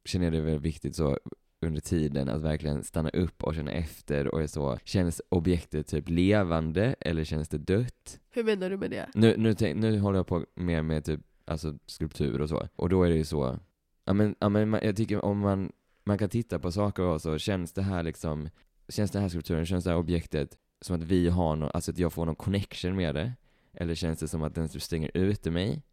känner 0.06 0.26
jag 0.26 0.34
det 0.34 0.42
väldigt 0.42 0.62
viktigt 0.62 0.96
så 0.96 1.20
under 1.66 1.82
tiden 1.82 2.30
att 2.30 2.42
verkligen 2.42 2.84
stanna 2.84 3.10
upp 3.10 3.44
och 3.44 3.56
känna 3.56 3.72
efter 3.72 4.28
och 4.28 4.42
är 4.42 4.48
så, 4.48 4.78
känns 4.84 5.22
objektet 5.30 5.88
typ 5.88 6.10
levande 6.10 6.96
eller 7.00 7.24
känns 7.24 7.50
det 7.50 7.58
dött? 7.58 8.20
Hur 8.32 8.44
menar 8.44 8.70
du 8.70 8.78
med 8.78 8.92
det? 8.92 9.10
Nu, 9.14 9.36
nu, 9.38 9.54
tänk, 9.54 9.78
nu 9.78 10.00
håller 10.00 10.20
jag 10.20 10.28
på 10.28 10.46
mer 10.56 10.82
med 10.82 11.06
typ, 11.06 11.20
alltså 11.46 11.78
skulptur 11.86 12.42
och 12.42 12.50
så, 12.50 12.68
och 12.76 12.90
då 12.90 13.04
är 13.04 13.10
det 13.10 13.16
ju 13.16 13.26
så, 13.26 13.60
ja 14.06 14.14
men, 14.14 14.36
ja, 14.40 14.50
men 14.50 14.74
jag 14.74 14.96
tycker 14.96 15.26
om 15.26 15.40
man, 15.40 15.72
man 16.04 16.18
kan 16.18 16.30
titta 16.30 16.60
på 16.60 16.72
saker 16.72 17.04
och 17.04 17.22
så, 17.22 17.38
känns 17.38 17.74
det 17.74 17.82
här 17.82 18.04
liksom, 18.04 18.50
känns 18.90 19.12
den 19.12 19.22
här 19.22 19.30
skulpturen, 19.30 19.66
känns 19.66 19.84
det 19.84 19.90
här 19.90 19.98
objektet 19.98 20.58
som 20.82 20.96
att 20.96 21.04
vi 21.04 21.30
har 21.30 21.56
någon, 21.56 21.72
alltså 21.74 21.92
att 21.92 21.98
jag 21.98 22.14
får 22.14 22.26
någon 22.26 22.36
connection 22.36 22.96
med 22.96 23.16
det? 23.16 23.34
Eller 23.74 23.96
känns 23.96 24.20
det 24.20 24.28
som 24.28 24.44
att 24.44 24.56
den 24.56 24.70
typ 24.70 24.82
stänger 24.82 25.12
ute 25.14 25.52
mig? 25.52 25.84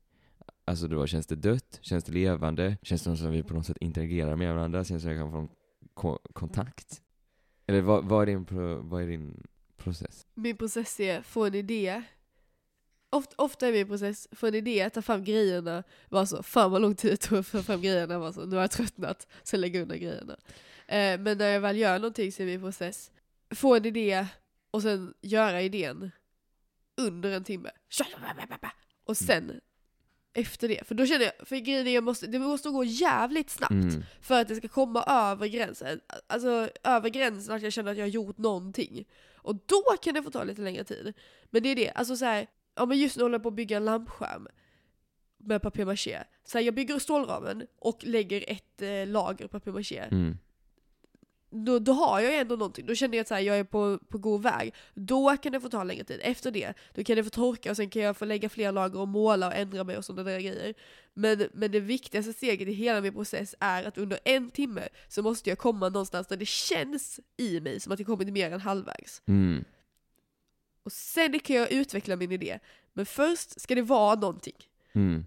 Alltså 0.64 0.88
då, 0.88 1.06
känns 1.06 1.26
det 1.26 1.36
dött? 1.36 1.78
Känns 1.80 2.04
det 2.04 2.12
levande? 2.12 2.76
Känns 2.82 3.02
det 3.02 3.16
som 3.16 3.28
att 3.28 3.34
vi 3.34 3.42
på 3.42 3.54
något 3.54 3.66
sätt 3.66 3.76
interagerar 3.80 4.36
med 4.36 4.54
varandra? 4.54 4.84
Känns 4.84 5.02
det 5.02 5.08
som 5.08 5.10
att 5.10 5.16
jag 5.16 5.24
kan 5.24 5.32
få 5.32 5.38
en 5.38 5.48
ko- 5.94 6.18
kontakt? 6.32 7.02
Eller 7.66 7.80
vad, 7.80 8.04
vad, 8.04 8.22
är 8.22 8.26
din 8.26 8.44
pro, 8.44 8.82
vad 8.82 9.02
är 9.02 9.06
din 9.06 9.46
process? 9.76 10.26
Min 10.34 10.56
process 10.56 11.00
är 11.00 11.22
få 11.22 11.44
en 11.44 11.54
idé. 11.54 12.02
Ofta, 13.10 13.34
ofta 13.38 13.68
är 13.68 13.72
min 13.72 13.86
process 13.86 14.28
få 14.32 14.46
en 14.46 14.54
idé, 14.54 14.90
ta 14.90 15.02
fram 15.02 15.24
grejerna, 15.24 15.82
vara 16.08 16.26
så, 16.26 16.42
fan 16.42 16.70
vad 16.70 16.82
lång 16.82 16.94
tid 16.94 17.10
det 17.10 17.16
tog 17.16 17.38
att 17.38 17.46
få 17.46 17.62
fram 17.62 17.82
grejerna, 17.82 18.18
var 18.18 18.32
så, 18.32 18.46
nu 18.46 18.56
har 18.56 18.62
jag 18.62 18.70
tröttnat, 18.70 19.26
sen 19.42 19.60
lägga 19.60 19.82
undan 19.82 19.98
grejerna. 19.98 20.36
Eh, 20.86 21.20
men 21.20 21.38
när 21.38 21.48
jag 21.48 21.60
väl 21.60 21.76
gör 21.76 21.98
någonting 21.98 22.32
så 22.32 22.42
är 22.42 22.46
min 22.46 22.60
process, 22.60 23.10
få 23.54 23.74
en 23.76 23.86
idé 23.86 24.26
och 24.70 24.82
sen 24.82 25.14
göra 25.20 25.62
idén 25.62 26.10
under 26.96 27.30
en 27.30 27.44
timme. 27.44 27.70
Och 29.04 29.16
sen 29.16 29.60
efter 30.34 30.68
det, 30.68 30.86
för 30.88 30.94
då 30.94 31.06
känner 31.06 31.24
jag, 31.24 31.48
för 31.48 31.56
grejen 31.56 31.86
är 31.86 31.94
jag 31.94 32.04
måste, 32.04 32.26
det 32.26 32.38
måste 32.38 32.68
gå 32.70 32.84
jävligt 32.84 33.50
snabbt 33.50 33.72
Mm. 33.72 34.02
för 34.20 34.40
att 34.40 34.48
det 34.48 34.56
ska 34.56 34.68
komma 34.68 35.02
över 35.02 35.46
gränsen. 35.46 36.00
Alltså 36.26 36.68
över 36.84 37.08
gränsen 37.08 37.54
att 37.54 37.62
jag 37.62 37.72
känner 37.72 37.90
att 37.92 37.98
jag 37.98 38.04
har 38.04 38.08
gjort 38.10 38.38
någonting. 38.38 39.04
Och 39.36 39.54
då 39.66 39.82
kan 40.02 40.14
det 40.14 40.22
få 40.22 40.30
ta 40.30 40.44
lite 40.44 40.62
längre 40.62 40.84
tid. 40.84 41.12
Men 41.50 41.62
det 41.62 41.68
är 41.68 41.76
det, 41.76 41.90
alltså 41.90 42.16
så 42.16 42.24
här, 42.24 42.46
ja 42.74 42.86
men 42.86 42.98
just 42.98 43.16
nu 43.16 43.22
håller 43.22 43.34
jag 43.34 43.42
på 43.42 43.48
att 43.48 43.54
bygga 43.54 43.76
en 43.76 43.84
lampskärm 43.84 44.48
med 45.38 45.62
papier-maché. 45.62 46.18
Så 46.44 46.58
här, 46.58 46.64
jag 46.64 46.74
bygger 46.74 46.98
stålramen 46.98 47.66
och 47.78 48.04
lägger 48.04 48.44
ett 48.50 48.82
eh, 48.82 49.06
lager 49.06 49.46
papier-maché. 49.48 49.98
Mm. 50.10 50.38
Då, 51.54 51.78
då 51.78 51.92
har 51.92 52.20
jag 52.20 52.34
ändå 52.36 52.56
någonting, 52.56 52.86
då 52.86 52.94
känner 52.94 53.16
jag 53.16 53.22
att 53.22 53.30
här, 53.30 53.40
jag 53.40 53.58
är 53.58 53.64
på, 53.64 53.98
på 54.08 54.18
god 54.18 54.42
väg. 54.42 54.74
Då 54.94 55.36
kan 55.36 55.52
det 55.52 55.60
få 55.60 55.68
ta 55.68 55.84
längre 55.84 56.04
tid. 56.04 56.20
Efter 56.22 56.50
det, 56.50 56.74
då 56.94 57.04
kan 57.04 57.16
det 57.16 57.24
få 57.24 57.30
torka 57.30 57.70
och 57.70 57.76
sen 57.76 57.90
kan 57.90 58.02
jag 58.02 58.16
få 58.16 58.24
lägga 58.24 58.48
fler 58.48 58.72
lager 58.72 59.00
och 59.00 59.08
måla 59.08 59.46
och 59.46 59.54
ändra 59.54 59.84
mig 59.84 59.96
och 59.96 60.04
sådana 60.04 60.30
där 60.30 60.40
grejer. 60.40 60.74
Men, 61.14 61.48
men 61.52 61.72
det 61.72 61.80
viktigaste 61.80 62.32
steget 62.32 62.68
i 62.68 62.72
hela 62.72 63.00
min 63.00 63.12
process 63.12 63.54
är 63.60 63.84
att 63.84 63.98
under 63.98 64.18
en 64.24 64.50
timme 64.50 64.88
så 65.08 65.22
måste 65.22 65.50
jag 65.50 65.58
komma 65.58 65.88
någonstans 65.88 66.26
där 66.26 66.36
det 66.36 66.48
känns 66.48 67.20
i 67.36 67.60
mig 67.60 67.80
som 67.80 67.92
att 67.92 67.98
jag 67.98 68.06
kommit 68.06 68.32
mer 68.32 68.50
än 68.50 68.60
halvvägs. 68.60 69.22
Mm. 69.26 69.64
Och 70.84 70.92
sen 70.92 71.40
kan 71.40 71.56
jag 71.56 71.72
utveckla 71.72 72.16
min 72.16 72.32
idé. 72.32 72.58
Men 72.92 73.06
först 73.06 73.60
ska 73.60 73.74
det 73.74 73.82
vara 73.82 74.14
någonting. 74.14 74.56
Mm. 74.92 75.26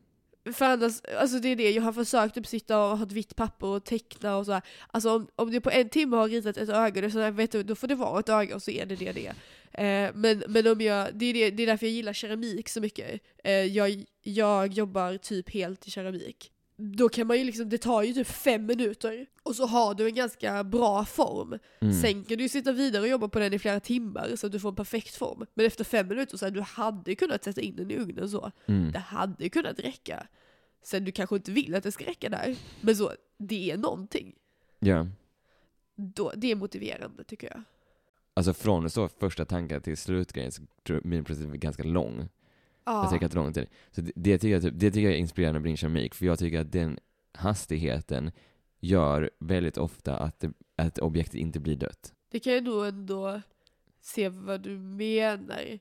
För 0.53 0.65
annars, 0.65 1.01
alltså 1.17 1.39
det 1.39 1.49
är 1.49 1.55
det, 1.55 1.71
jag 1.71 1.83
har 1.83 1.93
försökt 1.93 2.35
typ 2.35 2.47
sitta 2.47 2.79
och 2.79 2.97
ha 2.97 3.05
ett 3.05 3.11
vitt 3.11 3.35
papper 3.35 3.67
och 3.67 3.83
teckna 3.85 4.37
och 4.37 4.45
så 4.45 4.51
här. 4.51 4.61
Alltså 4.87 5.15
om, 5.15 5.27
om 5.35 5.51
du 5.51 5.61
på 5.61 5.71
en 5.71 5.89
timme 5.89 6.15
har 6.15 6.27
ritat 6.27 6.57
ett 6.57 6.69
öga, 6.69 7.11
så 7.11 7.19
här, 7.19 7.31
vet 7.31 7.51
du, 7.51 7.63
då 7.63 7.75
får 7.75 7.87
det 7.87 7.95
vara 7.95 8.19
ett 8.19 8.29
öga 8.29 8.55
och 8.55 8.61
så 8.61 8.71
är 8.71 8.85
det 8.85 8.95
det 8.95 9.11
det 9.11 9.27
är. 9.27 9.35
Eh, 9.71 10.11
men, 10.15 10.43
men 10.47 10.67
om 10.67 10.81
jag, 10.81 11.15
det 11.15 11.25
är, 11.25 11.33
det, 11.33 11.51
det 11.51 11.63
är 11.63 11.67
därför 11.67 11.85
jag 11.85 11.93
gillar 11.93 12.13
keramik 12.13 12.69
så 12.69 12.81
mycket. 12.81 13.21
Eh, 13.43 13.51
jag, 13.51 14.05
jag 14.23 14.73
jobbar 14.73 15.17
typ 15.17 15.49
helt 15.49 15.87
i 15.87 15.91
keramik. 15.91 16.51
Då 16.77 17.09
kan 17.09 17.27
man 17.27 17.37
ju 17.37 17.43
liksom, 17.43 17.69
det 17.69 17.77
tar 17.77 18.03
ju 18.03 18.13
typ 18.13 18.27
fem 18.27 18.65
minuter 18.65 19.25
och 19.43 19.55
så 19.55 19.65
har 19.65 19.93
du 19.93 20.05
en 20.05 20.15
ganska 20.15 20.63
bra 20.63 21.05
form. 21.05 21.59
Mm. 21.79 22.01
Sen 22.01 22.23
kan 22.23 22.37
du 22.37 22.43
ju 22.43 22.49
sitta 22.49 22.71
vidare 22.71 23.01
och 23.01 23.07
jobba 23.07 23.27
på 23.27 23.39
den 23.39 23.53
i 23.53 23.59
flera 23.59 23.79
timmar 23.79 24.35
så 24.35 24.45
att 24.47 24.51
du 24.51 24.59
får 24.59 24.69
en 24.69 24.75
perfekt 24.75 25.15
form. 25.15 25.45
Men 25.53 25.65
efter 25.65 25.83
fem 25.83 26.07
minuter 26.07 26.37
så 26.37 26.45
här, 26.45 26.51
du 26.51 26.61
hade 26.61 27.15
kunnat 27.15 27.43
sätta 27.43 27.61
in 27.61 27.75
den 27.75 27.91
i 27.91 27.97
ugnen 27.97 28.29
så. 28.29 28.51
Mm. 28.65 28.91
Det 28.91 28.99
hade 28.99 29.49
kunnat 29.49 29.79
räcka. 29.79 30.27
Sen 30.83 31.05
du 31.05 31.11
kanske 31.11 31.35
inte 31.35 31.51
vill 31.51 31.75
att 31.75 31.83
det 31.83 31.91
ska 31.91 32.05
räcka 32.05 32.29
där. 32.29 32.55
Men 32.81 32.95
så, 32.95 33.11
det 33.37 33.71
är 33.71 33.77
någonting. 33.77 34.35
Ja. 34.79 35.07
Då, 35.95 36.31
det 36.35 36.51
är 36.51 36.55
motiverande 36.55 37.23
tycker 37.23 37.47
jag. 37.47 37.63
Alltså 38.33 38.53
från 38.53 38.89
så 38.89 39.07
första 39.07 39.45
tankar 39.45 39.79
till 39.79 39.97
slutgrejen 39.97 40.51
så 40.51 40.61
tror 40.85 40.99
jag 40.99 41.05
min 41.05 41.23
process 41.23 41.45
är 41.45 41.57
ganska 41.57 41.83
lång. 41.83 42.29
Det 42.85 42.91
Ja. 42.91 43.09
tar 43.09 43.17
ganska 43.17 43.39
lång 43.39 43.53
tid. 43.53 43.67
Så 43.91 44.01
det, 44.01 44.11
det, 44.15 44.37
tycker 44.37 44.53
jag, 44.53 44.61
typ, 44.63 44.73
det 44.75 44.91
tycker 44.91 45.05
jag 45.05 45.13
är 45.13 45.17
inspirerande 45.17 45.59
med 45.59 45.69
din 45.69 45.77
keramik, 45.77 46.15
för 46.15 46.25
jag 46.25 46.39
tycker 46.39 46.59
att 46.59 46.71
den 46.71 46.99
hastigheten 47.33 48.31
gör 48.79 49.31
väldigt 49.39 49.77
ofta 49.77 50.17
att, 50.17 50.39
det, 50.39 50.51
att 50.75 50.99
objektet 50.99 51.35
inte 51.35 51.59
blir 51.59 51.75
dött. 51.75 52.13
Det 52.31 52.39
kan 52.39 52.53
jag 52.53 52.63
nog 52.63 52.85
ändå 52.85 53.41
se 54.01 54.29
vad 54.29 54.61
du 54.61 54.77
menar. 54.77 55.79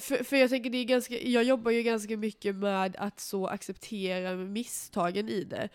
För, 0.00 0.24
för 0.24 0.36
jag 0.36 0.50
tänker 0.50 0.70
det 0.70 0.78
är 0.78 0.84
ganska, 0.84 1.20
jag 1.20 1.44
jobbar 1.44 1.70
ju 1.70 1.82
ganska 1.82 2.16
mycket 2.16 2.54
med 2.54 2.96
att 2.98 3.20
så 3.20 3.46
acceptera 3.46 4.36
misstagen 4.36 5.28
i 5.28 5.44
det. 5.44 5.68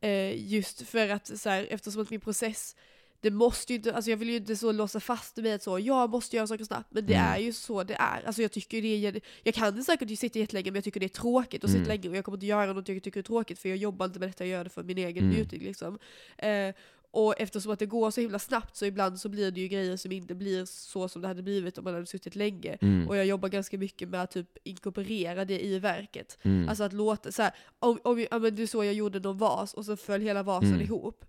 Eh, 0.00 0.52
just 0.52 0.82
för 0.82 1.08
att 1.08 1.38
så 1.38 1.48
här, 1.50 1.66
eftersom 1.70 2.02
att 2.02 2.10
min 2.10 2.20
process, 2.20 2.76
det 3.20 3.30
måste 3.30 3.72
ju 3.72 3.76
inte, 3.76 3.94
alltså 3.94 4.10
jag 4.10 4.16
vill 4.16 4.28
ju 4.30 4.36
inte 4.36 4.56
så 4.56 4.72
låsa 4.72 5.00
fast 5.00 5.36
mig 5.36 5.52
att 5.52 5.62
så, 5.62 5.78
jag 5.78 6.10
måste 6.10 6.36
göra 6.36 6.46
saker 6.46 6.64
snabbt, 6.64 6.88
men 6.90 7.06
det 7.06 7.14
Mm. 7.14 7.26
är 7.32 7.38
ju 7.38 7.52
så 7.52 7.82
det 7.82 7.94
är. 7.94 8.22
Alltså 8.26 8.42
jag 8.42 8.52
tycker 8.52 8.82
det 8.82 9.06
är, 9.06 9.20
jag 9.42 9.54
kan 9.54 9.84
säkert 9.84 10.18
sitta 10.18 10.38
jättelänge 10.38 10.70
men 10.70 10.74
jag 10.74 10.84
tycker 10.84 11.00
det 11.00 11.06
är 11.06 11.08
tråkigt 11.08 11.64
att 11.64 11.70
sitta 11.70 11.82
Mm. 11.82 11.88
länge 11.88 12.08
och 12.08 12.16
jag 12.16 12.24
kommer 12.24 12.36
inte 12.36 12.46
göra 12.46 12.72
något 12.72 12.88
jag 12.88 13.02
tycker 13.02 13.20
är 13.20 13.22
tråkigt 13.24 13.58
för 13.58 13.68
jag 13.68 13.78
jobbar 13.78 14.06
inte 14.06 14.18
med 14.18 14.28
detta, 14.28 14.44
jag 14.46 14.50
gör 14.58 14.64
det 14.64 14.70
för 14.70 14.82
min 14.82 14.98
egen 14.98 15.24
Mm. 15.24 15.34
njutning 15.36 15.60
liksom. 15.62 15.98
Eh, 16.38 16.74
och 17.10 17.34
eftersom 17.40 17.72
att 17.72 17.78
det 17.78 17.86
går 17.86 18.10
så 18.10 18.20
himla 18.20 18.38
snabbt 18.38 18.76
så 18.76 18.84
ibland 18.84 19.20
så 19.20 19.28
blir 19.28 19.50
det 19.50 19.60
ju 19.60 19.68
grejer 19.68 19.96
som 19.96 20.12
inte 20.12 20.34
blir 20.34 20.64
så 20.64 21.08
som 21.08 21.22
det 21.22 21.28
hade 21.28 21.42
blivit 21.42 21.78
om 21.78 21.84
man 21.84 21.94
hade 21.94 22.06
suttit 22.06 22.34
länge. 22.36 22.78
Mm. 22.80 23.08
Och 23.08 23.16
jag 23.16 23.26
jobbar 23.26 23.48
ganska 23.48 23.78
mycket 23.78 24.08
med 24.08 24.22
att 24.22 24.30
typ 24.30 24.48
inkorporera 24.64 25.44
det 25.44 25.64
i 25.64 25.78
verket. 25.78 26.38
Mm. 26.42 26.68
Alltså 26.68 26.84
att 26.84 26.92
låta, 26.92 27.32
så 27.32 27.42
här, 27.42 27.52
om, 27.78 27.98
om, 28.04 28.26
ja, 28.30 28.38
men 28.38 28.54
det 28.56 28.62
är 28.62 28.66
så 28.66 28.84
jag 28.84 28.94
gjorde 28.94 29.20
någon 29.20 29.38
vas 29.38 29.74
och 29.74 29.84
så 29.84 29.96
föll 29.96 30.20
hela 30.20 30.42
vasen 30.42 30.68
Mm. 30.68 30.80
ihop. 30.80 31.24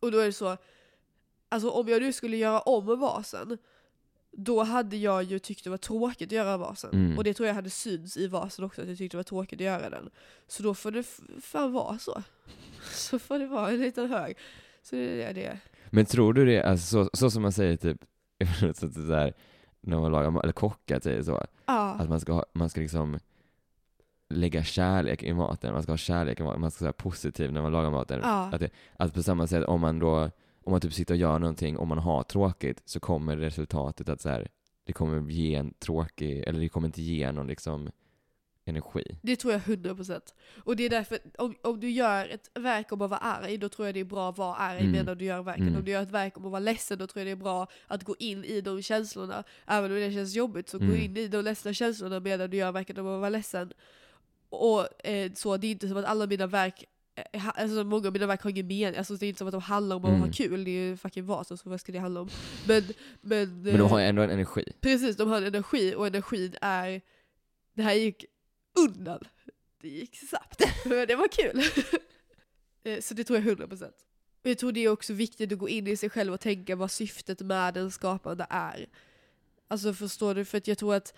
Och 0.00 0.12
då 0.12 0.18
är 0.18 0.26
det 0.26 0.32
så, 0.32 0.56
alltså 1.48 1.70
om 1.70 1.88
jag 1.88 2.02
nu 2.02 2.12
skulle 2.12 2.36
göra 2.36 2.60
om 2.60 3.00
vasen, 3.00 3.58
då 4.32 4.62
hade 4.62 4.96
jag 4.96 5.22
ju 5.22 5.38
tyckt 5.38 5.64
det 5.64 5.70
var 5.70 5.76
tråkigt 5.76 6.28
att 6.28 6.32
göra 6.32 6.56
vasen. 6.56 6.90
Mm. 6.92 7.18
Och 7.18 7.24
det 7.24 7.34
tror 7.34 7.46
jag 7.46 7.54
hade 7.54 7.70
syns 7.70 8.16
i 8.16 8.26
vasen 8.26 8.64
också, 8.64 8.82
att 8.82 8.88
jag 8.88 8.98
tyckte 8.98 9.16
det 9.16 9.18
var 9.18 9.24
tråkigt 9.24 9.60
att 9.60 9.64
göra 9.64 9.90
den. 9.90 10.10
Så 10.46 10.62
då 10.62 10.74
får 10.74 10.90
det 10.90 11.02
fan 11.42 11.72
vara 11.72 11.98
så. 11.98 12.22
Så 12.92 13.18
får 13.18 13.38
det 13.38 13.46
vara 13.46 13.70
en 13.70 13.80
liten 13.80 14.10
hög. 14.10 14.36
Så 14.82 14.96
det 14.96 15.22
är 15.22 15.34
det. 15.34 15.58
Men 15.90 16.06
tror 16.06 16.32
du 16.32 16.44
det, 16.46 16.62
alltså 16.62 17.04
så, 17.04 17.10
så 17.12 17.30
som 17.30 17.42
man 17.42 17.52
säger 17.52 17.76
typ, 17.76 18.04
så, 18.60 18.88
så 18.88 19.00
där, 19.00 19.34
när 19.80 20.00
man 20.00 20.12
lagar, 20.12 20.42
eller 20.42 20.52
kockar 20.52 21.00
säger 21.00 21.22
så, 21.22 21.46
Ja. 21.66 21.94
att 21.94 22.08
man 22.08 22.20
ska, 22.20 22.32
ha, 22.32 22.44
man 22.52 22.70
ska 22.70 22.80
liksom 22.80 23.18
lägga 24.30 24.64
kärlek 24.64 25.22
i 25.22 25.32
maten, 25.34 25.72
man 25.72 25.82
ska 25.82 25.92
ha 25.92 25.96
kärlek 25.96 26.40
i 26.40 26.42
maten, 26.42 26.60
man 26.60 26.70
ska 26.70 26.84
vara 26.84 26.92
positiv 26.92 27.52
när 27.52 27.62
man 27.62 27.72
lagar 27.72 27.90
maten. 27.90 28.20
Ja. 28.22 28.50
Att, 28.52 28.60
det, 28.60 28.70
att 28.96 29.14
på 29.14 29.22
samma 29.22 29.46
sätt, 29.46 29.64
om 29.64 29.80
man 29.80 29.98
då, 29.98 30.30
om 30.64 30.70
man 30.72 30.80
typ 30.80 30.92
sitter 30.92 31.14
och 31.14 31.18
gör 31.20 31.38
någonting, 31.38 31.78
om 31.78 31.88
man 31.88 31.98
har 31.98 32.22
tråkigt, 32.22 32.82
så 32.84 33.00
kommer 33.00 33.36
resultatet 33.36 34.08
att 34.08 34.20
så 34.20 34.28
här, 34.28 34.48
det 34.86 34.92
kommer 34.92 35.30
ge 35.30 35.54
en 35.54 35.74
tråkig, 35.74 36.44
eller 36.46 36.60
det 36.60 36.68
kommer 36.68 36.88
inte 36.88 37.02
ge 37.02 37.32
någon 37.32 37.46
liksom 37.46 37.90
energi. 38.64 39.18
Det 39.22 39.36
tror 39.36 39.52
jag 39.52 39.62
100%. 39.62 40.20
Och 40.64 40.76
det 40.76 40.82
är 40.84 40.90
därför, 40.90 41.18
om, 41.38 41.54
om 41.62 41.80
du 41.80 41.90
gör 41.90 42.28
ett 42.28 42.50
verk 42.54 42.92
om 42.92 43.02
att 43.02 43.10
vara 43.10 43.20
arg, 43.20 43.58
då 43.58 43.68
tror 43.68 43.88
jag 43.88 43.94
det 43.94 44.00
är 44.00 44.04
bra 44.04 44.30
att 44.30 44.38
vara 44.38 44.54
arg 44.54 44.80
Mm. 44.80 44.92
medan 44.92 45.18
du 45.18 45.24
gör 45.24 45.42
verket. 45.42 45.62
Mm. 45.62 45.76
Om 45.76 45.84
du 45.84 45.90
gör 45.90 46.02
ett 46.02 46.10
verk 46.10 46.36
om 46.36 46.44
att 46.44 46.50
vara 46.50 46.60
ledsen, 46.60 46.98
då 46.98 47.06
tror 47.06 47.20
jag 47.20 47.26
det 47.26 47.40
är 47.40 47.44
bra 47.44 47.66
att 47.86 48.04
gå 48.04 48.16
in 48.18 48.44
i 48.44 48.60
de 48.60 48.82
känslorna. 48.82 49.44
Även 49.66 49.90
om 49.90 49.96
det 49.96 50.12
känns 50.12 50.34
jobbigt, 50.34 50.68
så 50.68 50.78
gå 50.78 50.84
Mm. 50.84 50.96
in 51.00 51.16
i 51.16 51.28
de 51.28 51.42
ledsna 51.42 51.72
känslorna 51.74 52.20
medan 52.20 52.50
du 52.50 52.56
gör 52.56 52.72
verket 52.72 52.98
om 52.98 53.06
att 53.06 53.20
vara 53.20 53.28
ledsen. 53.28 53.72
Och 54.50 55.06
eh, 55.06 55.32
så, 55.32 55.56
det 55.56 55.66
är 55.66 55.70
inte 55.70 55.88
som 55.88 55.96
att 55.96 56.04
alla 56.04 56.26
mina 56.26 56.46
verk 56.46 56.84
eh, 57.32 57.48
Alltså 57.48 57.84
många 57.84 58.06
av 58.06 58.12
mina 58.12 58.26
verk 58.26 58.42
har 58.42 58.50
ingen 58.50 58.66
mening, 58.66 58.98
alltså 58.98 59.14
det 59.16 59.26
är 59.26 59.28
inte 59.28 59.38
som 59.38 59.48
att 59.48 59.52
de 59.52 59.60
handlar 59.62 59.96
om 59.96 60.04
att 60.04 60.08
Mm. 60.08 60.20
ha 60.22 60.32
kul, 60.32 60.64
det 60.64 60.70
är 60.70 60.88
ju 60.88 60.96
fucking 60.96 61.26
vasen, 61.26 61.58
så 61.58 61.70
vad 61.70 61.80
ska 61.80 61.92
det 61.92 61.98
handla 61.98 62.20
om? 62.20 62.28
Men, 62.68 62.82
men, 63.20 63.62
Men 63.62 63.64
de 63.64 63.80
eh, 63.80 63.88
har 63.88 63.98
ju 64.00 64.04
ändå 64.06 64.22
en 64.22 64.30
energi. 64.30 64.64
Precis, 64.80 65.16
de 65.16 65.28
har 65.28 65.36
en 65.36 65.44
energi 65.44 65.94
och 65.94 66.06
energin 66.06 66.54
är... 66.60 67.00
Det 67.74 67.82
här 67.82 67.94
gick 67.94 68.24
undan. 68.78 69.20
Det 69.82 69.88
gick 69.88 70.16
snabbt. 70.28 70.62
Men 70.84 71.06
det 71.08 71.16
var 71.16 71.28
kul. 71.28 71.62
Eh, 72.84 73.00
Så 73.00 73.14
det 73.14 73.24
tror 73.24 73.38
jag 73.38 73.58
100%. 73.58 73.84
Och 74.42 74.50
jag 74.50 74.58
tror 74.58 74.72
det 74.72 74.80
är 74.84 74.88
också 74.88 75.12
viktigt 75.12 75.52
att 75.52 75.58
gå 75.58 75.68
in 75.68 75.86
i 75.86 75.96
sig 75.96 76.10
själv 76.10 76.32
och 76.32 76.40
tänka 76.40 76.76
vad 76.76 76.90
syftet 76.90 77.40
med 77.40 77.74
den 77.74 77.90
skapande 77.90 78.46
är. 78.50 78.86
Alltså 79.68 79.94
förstår 79.94 80.34
du? 80.34 80.44
För 80.44 80.58
att 80.58 80.68
jag 80.68 80.78
tror 80.78 80.94
att 80.94 81.14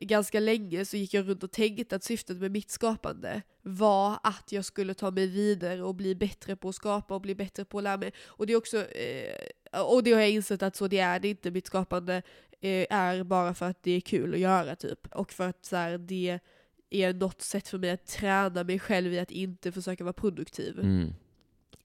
ganska 0.00 0.40
länge 0.40 0.84
så 0.84 0.96
gick 0.96 1.14
jag 1.14 1.28
runt 1.28 1.42
och 1.42 1.50
tänkte 1.50 1.96
att 1.96 2.04
syftet 2.04 2.36
med 2.36 2.50
mitt 2.50 2.70
skapande 2.70 3.42
var 3.62 4.18
att 4.22 4.52
jag 4.52 4.64
skulle 4.64 4.94
ta 4.94 5.10
mig 5.10 5.26
vidare 5.26 5.82
och 5.82 5.94
bli 5.94 6.14
bättre 6.14 6.56
på 6.56 6.68
att 6.68 6.74
skapa 6.74 7.14
och 7.14 7.20
bli 7.20 7.34
bättre 7.34 7.64
på 7.64 7.78
att 7.78 7.84
lära 7.84 7.96
mig. 7.96 8.12
Och 8.26 8.46
det 8.46 8.52
är 8.52 8.56
också, 8.56 8.86
eh, 8.86 9.82
och 9.82 10.02
det 10.02 10.12
har 10.12 10.20
jag 10.20 10.30
insett 10.30 10.62
att 10.62 10.76
så 10.76 10.88
det 10.88 10.98
är 10.98 11.20
det 11.20 11.28
inte. 11.28 11.50
Mitt 11.50 11.66
skapande 11.66 12.22
eh, 12.60 12.86
är 12.90 13.24
bara 13.24 13.54
för 13.54 13.66
att 13.66 13.82
det 13.82 13.90
är 13.90 14.00
kul 14.00 14.34
att 14.34 14.40
göra 14.40 14.76
typ. 14.76 15.06
Och 15.14 15.32
för 15.32 15.48
att 15.48 15.64
så 15.64 15.76
här, 15.76 15.98
det 15.98 16.40
är 16.90 17.12
något 17.12 17.42
sätt 17.42 17.68
för 17.68 17.78
mig 17.78 17.90
att 17.90 18.06
träna 18.06 18.64
mig 18.64 18.78
själv 18.78 19.12
i 19.12 19.18
att 19.18 19.30
inte 19.30 19.72
försöka 19.72 20.04
vara 20.04 20.12
produktiv. 20.12 20.78
Mm. 20.80 21.12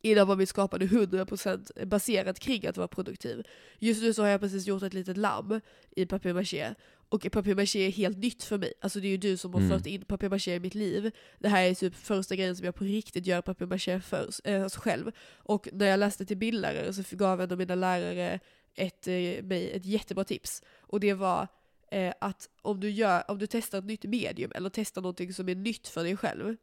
Innan 0.02 0.28
var 0.28 0.36
mitt 0.36 0.50
skapande 0.50 0.86
100% 0.86 1.86
baserat 1.86 2.40
kring 2.40 2.68
att 2.68 2.78
vara 2.78 2.88
produktiv. 2.88 3.44
Just 3.80 4.02
nu 4.02 4.14
så 4.14 4.22
har 4.22 4.30
jag 4.30 4.42
precis 4.42 4.68
gjort 4.68 4.84
ett 4.84 4.94
litet 4.94 5.18
lamm 5.18 5.62
i 5.96 6.06
papier-maché. 6.06 6.76
Och 7.10 7.22
papier-maché 7.32 7.88
är 7.88 7.92
helt 7.92 8.18
nytt 8.18 8.44
för 8.44 8.58
mig. 8.58 8.74
Alltså 8.82 9.00
det 9.00 9.08
är 9.08 9.10
ju 9.10 9.18
du 9.18 9.38
som 9.38 9.54
har 9.54 9.62
Mm. 9.62 9.72
fört 9.78 9.86
in 9.86 10.02
papier-maché 10.06 10.56
i 10.56 10.60
mitt 10.60 10.76
liv. 10.76 11.12
Det 11.40 11.48
här 11.50 11.64
är 11.64 11.74
typ 11.74 11.96
första 11.96 12.36
grejen 12.36 12.56
som 12.56 12.66
jag 12.66 12.76
på 12.76 12.84
riktigt 12.84 13.26
gör 13.28 13.42
papier-maché 13.42 14.00
för, 14.02 14.30
eh, 14.44 14.64
alltså 14.64 14.80
själv. 14.80 15.12
Och 15.36 15.70
när 15.74 15.86
jag 15.86 16.00
läste 16.00 16.26
till 16.26 16.38
bildlärare 16.38 16.94
så 16.94 17.16
gav 17.16 17.42
en 17.42 17.52
av 17.52 17.58
mina 17.58 17.76
lärare 17.76 18.40
ett, 18.76 19.08
eh, 19.08 19.44
mig 19.44 19.72
ett 19.72 19.86
jättebra 19.86 20.24
tips. 20.24 20.64
Och 20.80 21.00
det 21.00 21.14
var 21.14 21.48
eh, 21.92 22.14
att 22.22 22.50
om 22.62 22.80
du, 22.80 22.90
gör, 22.90 23.24
om 23.32 23.40
du 23.40 23.48
testar 23.48 23.78
ett 23.80 23.86
nytt 23.86 24.04
medium 24.04 24.52
eller 24.56 24.70
testar 24.70 25.02
någonting 25.02 25.34
som 25.34 25.50
är 25.50 25.56
nytt 25.56 25.88
för 25.88 26.04
dig 26.04 26.18
själv, 26.18 26.56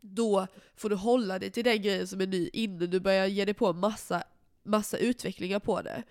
då 0.00 0.46
får 0.76 0.90
du 0.90 0.96
hålla 0.96 1.38
dig 1.38 1.50
till 1.50 1.64
den 1.64 1.82
grejen 1.82 2.08
som 2.08 2.20
är 2.20 2.26
ny 2.26 2.50
innan 2.52 2.90
du 2.90 3.00
börjar 3.00 3.26
ge 3.26 3.44
dig 3.44 3.54
på 3.54 3.72
massa, 3.72 4.22
massa 4.62 4.98
utvecklingar 4.98 5.58
på 5.58 5.82
det. 5.82 6.02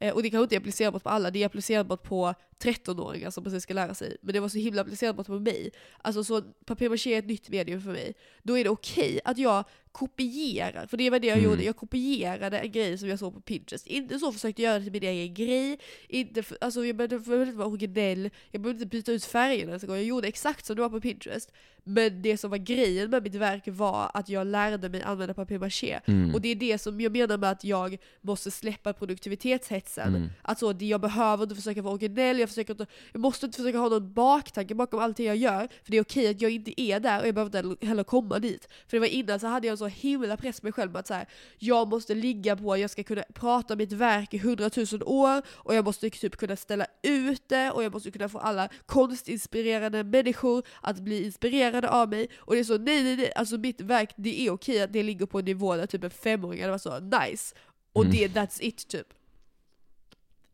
Eh, 0.00 0.14
och 0.14 0.22
det 0.22 0.30
kanske 0.30 0.42
inte 0.42 0.54
är 0.56 0.60
applicerbart 0.60 1.02
på 1.02 1.08
alla, 1.08 1.30
det 1.30 1.42
är 1.42 1.46
applicerbart 1.46 2.02
på 2.02 2.34
13-åringar 2.58 3.30
som 3.30 3.44
precis 3.44 3.62
ska 3.62 3.74
lära 3.74 3.94
sig. 3.94 4.16
Men 4.22 4.32
det 4.32 4.40
var 4.40 4.48
så 4.48 4.58
himla 4.58 4.80
applicerbart 4.82 5.26
på 5.26 5.38
mig. 5.38 5.70
Alltså 6.02 6.24
så 6.24 6.42
papier-maché 6.42 7.14
är 7.14 7.18
ett 7.18 7.26
nytt 7.26 7.48
medium 7.48 7.80
för 7.82 7.92
mig. 7.92 8.14
Då 8.42 8.58
är 8.58 8.64
det 8.64 8.70
okej 8.70 9.20
att 9.24 9.38
jag 9.38 9.64
kopierar, 9.92 10.86
för 10.86 10.96
det 10.96 11.10
var 11.10 11.18
det 11.18 11.26
jag 11.26 11.38
Mm. 11.38 11.50
gjorde. 11.50 11.64
Jag 11.64 11.76
kopierade 11.76 12.58
en 12.58 12.72
grej 12.72 12.98
som 12.98 13.08
jag 13.08 13.18
såg 13.18 13.34
på 13.34 13.40
Pinterest. 13.40 13.86
Inte 13.86 14.18
så 14.18 14.32
försökte 14.32 14.62
jag 14.62 14.68
göra 14.70 14.78
det 14.78 14.84
till 14.84 14.92
min 14.92 15.02
egen 15.02 15.34
grej. 15.34 15.78
Inte 16.08 16.42
för, 16.42 16.58
alltså 16.60 16.84
jag 16.86 16.96
behövde, 16.96 17.16
inte 17.16 17.52
vara 17.56 17.68
originell, 17.68 18.30
jag 18.50 18.62
behövde 18.62 18.82
inte 18.82 18.96
byta 18.96 19.12
ut 19.12 19.24
färgerna 19.24 19.68
ens. 19.70 19.82
Jag 19.82 20.04
gjorde 20.04 20.28
exakt 20.28 20.66
som 20.66 20.76
det 20.76 20.82
var 20.82 20.88
på 20.90 21.00
Pinterest. 21.00 21.52
Men 21.86 22.22
det 22.22 22.36
som 22.36 22.50
var 22.50 22.58
grejen 22.58 23.10
med 23.10 23.22
mitt 23.22 23.34
verk 23.34 23.62
var 23.66 24.10
att 24.14 24.28
jag 24.28 24.46
lärde 24.46 24.88
mig 24.88 25.02
använda 25.02 25.34
papier-maché. 25.34 26.00
Mm. 26.06 26.34
Och 26.34 26.40
det 26.40 26.48
är 26.48 26.54
det 26.56 26.78
som 26.78 27.00
jag 27.00 27.12
menar 27.12 27.38
med 27.38 27.50
att 27.50 27.64
jag 27.64 27.96
måste 28.20 28.50
släppa 28.50 28.92
produktivitetshetsen. 28.92 30.08
Mm. 30.08 30.28
Att 30.42 30.58
så, 30.58 30.74
jag 30.78 31.00
behöver 31.00 31.42
inte 31.42 31.54
försöka 31.54 31.82
vara 31.82 31.94
originell, 31.94 32.38
jag, 32.44 32.48
försöker 32.48 32.72
inte, 32.74 32.86
jag 33.12 33.20
måste 33.20 33.46
inte 33.46 33.56
försöka 33.58 33.78
ha 33.78 33.88
någon 33.88 34.12
baktanke 34.12 34.74
bakom 34.74 35.00
allting 35.00 35.26
jag 35.26 35.36
gör. 35.36 35.68
För 35.82 35.90
det 35.90 35.96
är 35.96 36.02
okej 36.02 36.28
att 36.28 36.40
jag 36.40 36.50
inte 36.50 36.80
är 36.80 37.00
där 37.00 37.20
och 37.20 37.26
jag 37.26 37.34
behöver 37.34 37.70
inte 37.70 37.86
heller 37.86 38.04
komma 38.04 38.38
dit. 38.38 38.68
För 38.88 38.96
det 38.96 39.00
var 39.00 39.06
innan 39.06 39.40
så 39.40 39.46
hade 39.46 39.66
jag 39.66 39.72
en 39.72 39.78
så 39.78 39.86
himla 39.86 40.36
press 40.36 40.60
på 40.60 40.66
mig 40.66 40.72
själv 40.72 40.96
att 40.96 41.06
så 41.06 41.14
här, 41.14 41.28
jag 41.58 41.88
måste 41.88 42.14
ligga 42.14 42.56
på, 42.56 42.76
jag 42.76 42.90
ska 42.90 43.02
kunna 43.04 43.22
prata 43.34 43.74
om 43.74 43.78
mitt 43.78 43.92
verk 43.92 44.34
i 44.34 44.38
hundratusen 44.38 45.02
år 45.02 45.42
och 45.48 45.74
jag 45.74 45.84
måste 45.84 46.10
typ 46.10 46.36
kunna 46.36 46.56
ställa 46.56 46.86
ut 47.02 47.42
det 47.48 47.70
och 47.70 47.84
jag 47.84 47.92
måste 47.92 48.10
kunna 48.10 48.28
få 48.28 48.38
alla 48.38 48.68
konstinspirerade 48.86 50.04
människor 50.04 50.62
att 50.80 51.00
bli 51.00 51.24
inspirerade 51.24 51.90
av 51.90 52.08
mig. 52.08 52.28
Och 52.36 52.54
det 52.54 52.60
är 52.60 52.64
så, 52.64 52.78
nej 52.78 53.02
nej 53.02 53.16
nej, 53.16 53.32
alltså 53.36 53.58
mitt 53.58 53.80
verk, 53.80 54.10
det 54.16 54.46
är 54.46 54.50
okej 54.50 54.82
att 54.82 54.92
det 54.92 55.02
ligger 55.02 55.26
på 55.26 55.38
en 55.38 55.44
nivå 55.44 55.76
där 55.76 55.86
typ 55.86 56.04
en 56.04 56.10
femåring 56.10 56.60
hade 56.60 56.70
varit 56.72 56.82
så 56.82 57.00
nice. 57.00 57.54
Och 57.92 58.04
Mm. 58.04 58.16
det, 58.16 58.28
that's 58.40 58.58
it 58.60 58.88
typ. 58.88 59.06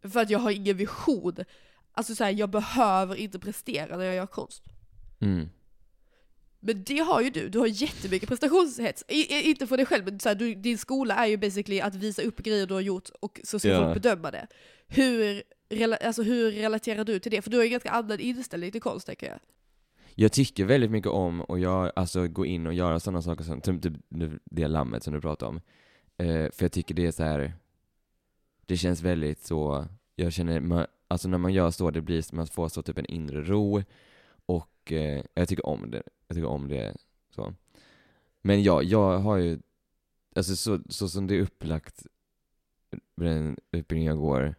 För 0.02 0.20
att 0.20 0.30
jag 0.30 0.38
har 0.38 0.50
ingen 0.50 0.76
vision. 0.76 1.36
Alltså 1.92 2.14
så 2.14 2.24
här, 2.24 2.30
jag 2.30 2.50
behöver 2.50 3.14
inte 3.14 3.38
prestera 3.38 3.96
när 3.96 4.04
jag 4.04 4.14
gör 4.14 4.26
konst. 4.26 4.62
Mm. 5.20 5.48
Men 6.60 6.84
det 6.84 6.98
har 6.98 7.20
ju 7.20 7.30
du, 7.30 7.48
du 7.48 7.58
har 7.58 7.66
jättemycket 7.66 8.28
prestationshets. 8.28 9.04
I, 9.08 9.34
i, 9.34 9.50
inte 9.50 9.66
för 9.66 9.76
dig 9.76 9.86
själv, 9.86 10.04
men 10.04 10.20
så 10.20 10.28
här, 10.28 10.36
du, 10.36 10.54
din 10.54 10.78
skola 10.78 11.14
är 11.14 11.26
ju 11.26 11.36
basically 11.36 11.80
att 11.80 11.94
visa 11.94 12.22
upp 12.22 12.36
grejer 12.42 12.66
du 12.66 12.74
har 12.74 12.80
gjort 12.80 13.08
och 13.20 13.40
så 13.44 13.58
ska 13.58 13.68
Ja. 13.68 13.84
folk 13.84 14.02
bedöma 14.02 14.30
det. 14.30 14.46
Hur, 14.86 15.42
rela, 15.70 15.96
alltså, 15.96 16.22
hur 16.22 16.52
relaterar 16.52 17.04
du 17.04 17.18
till 17.18 17.30
det? 17.32 17.42
För 17.42 17.50
du 17.50 17.56
har 17.56 17.64
ju 17.64 17.66
en 17.66 17.70
ganska 17.72 17.90
annan 17.90 18.20
inställning 18.20 18.72
till 18.72 18.80
konst 18.80 19.06
tänker 19.06 19.26
jag. 19.26 19.38
Jag 20.14 20.32
tycker 20.32 20.64
väldigt 20.64 20.90
mycket 20.90 21.10
om 21.10 21.40
att 21.48 21.60
göra, 21.60 21.92
alltså 21.96 22.28
gå 22.28 22.46
in 22.46 22.66
och 22.66 22.74
göra 22.74 23.00
sådana 23.00 23.22
saker 23.22 23.44
som 23.44 23.60
typ 23.60 23.82
typ 23.82 23.94
det 24.44 24.68
lammet 24.68 25.02
som 25.02 25.12
du 25.14 25.20
pratade 25.20 25.48
om. 25.48 25.60
Eh, 26.18 26.50
för 26.50 26.64
jag 26.64 26.72
tycker 26.72 26.94
det 26.94 27.06
är 27.06 27.10
så 27.12 27.22
här. 27.22 27.54
det 28.66 28.76
känns 28.76 29.02
väldigt 29.02 29.44
så, 29.46 29.86
jag 30.16 30.32
känner, 30.32 30.60
alltså 31.10 31.28
när 31.28 31.38
man 31.38 31.52
gör 31.52 31.70
så, 31.70 31.90
det 31.90 32.00
blir 32.00 32.22
som 32.22 32.38
att 32.38 32.40
man 32.40 32.46
får 32.46 32.68
så 32.68 32.82
typ 32.82 32.98
en 32.98 33.06
inre 33.06 33.42
ro. 33.42 33.82
Och 34.46 34.92
eh, 34.92 35.24
jag 35.34 35.48
tycker 35.48 35.66
om 35.66 35.90
det, 35.90 36.02
jag 36.28 36.34
tycker 36.36 36.48
om 36.48 36.68
det 36.68 36.96
så. 37.30 37.54
Men 38.42 38.62
ja, 38.62 38.82
jag 38.82 39.18
har 39.18 39.36
ju, 39.36 39.58
alltså 40.36 40.56
så, 40.56 40.80
så 40.88 41.08
som 41.08 41.26
det 41.26 41.34
är 41.34 41.40
upplagt, 41.40 42.06
den 43.16 43.56
utbildningen 43.70 44.10
jag 44.10 44.22
går, 44.22 44.54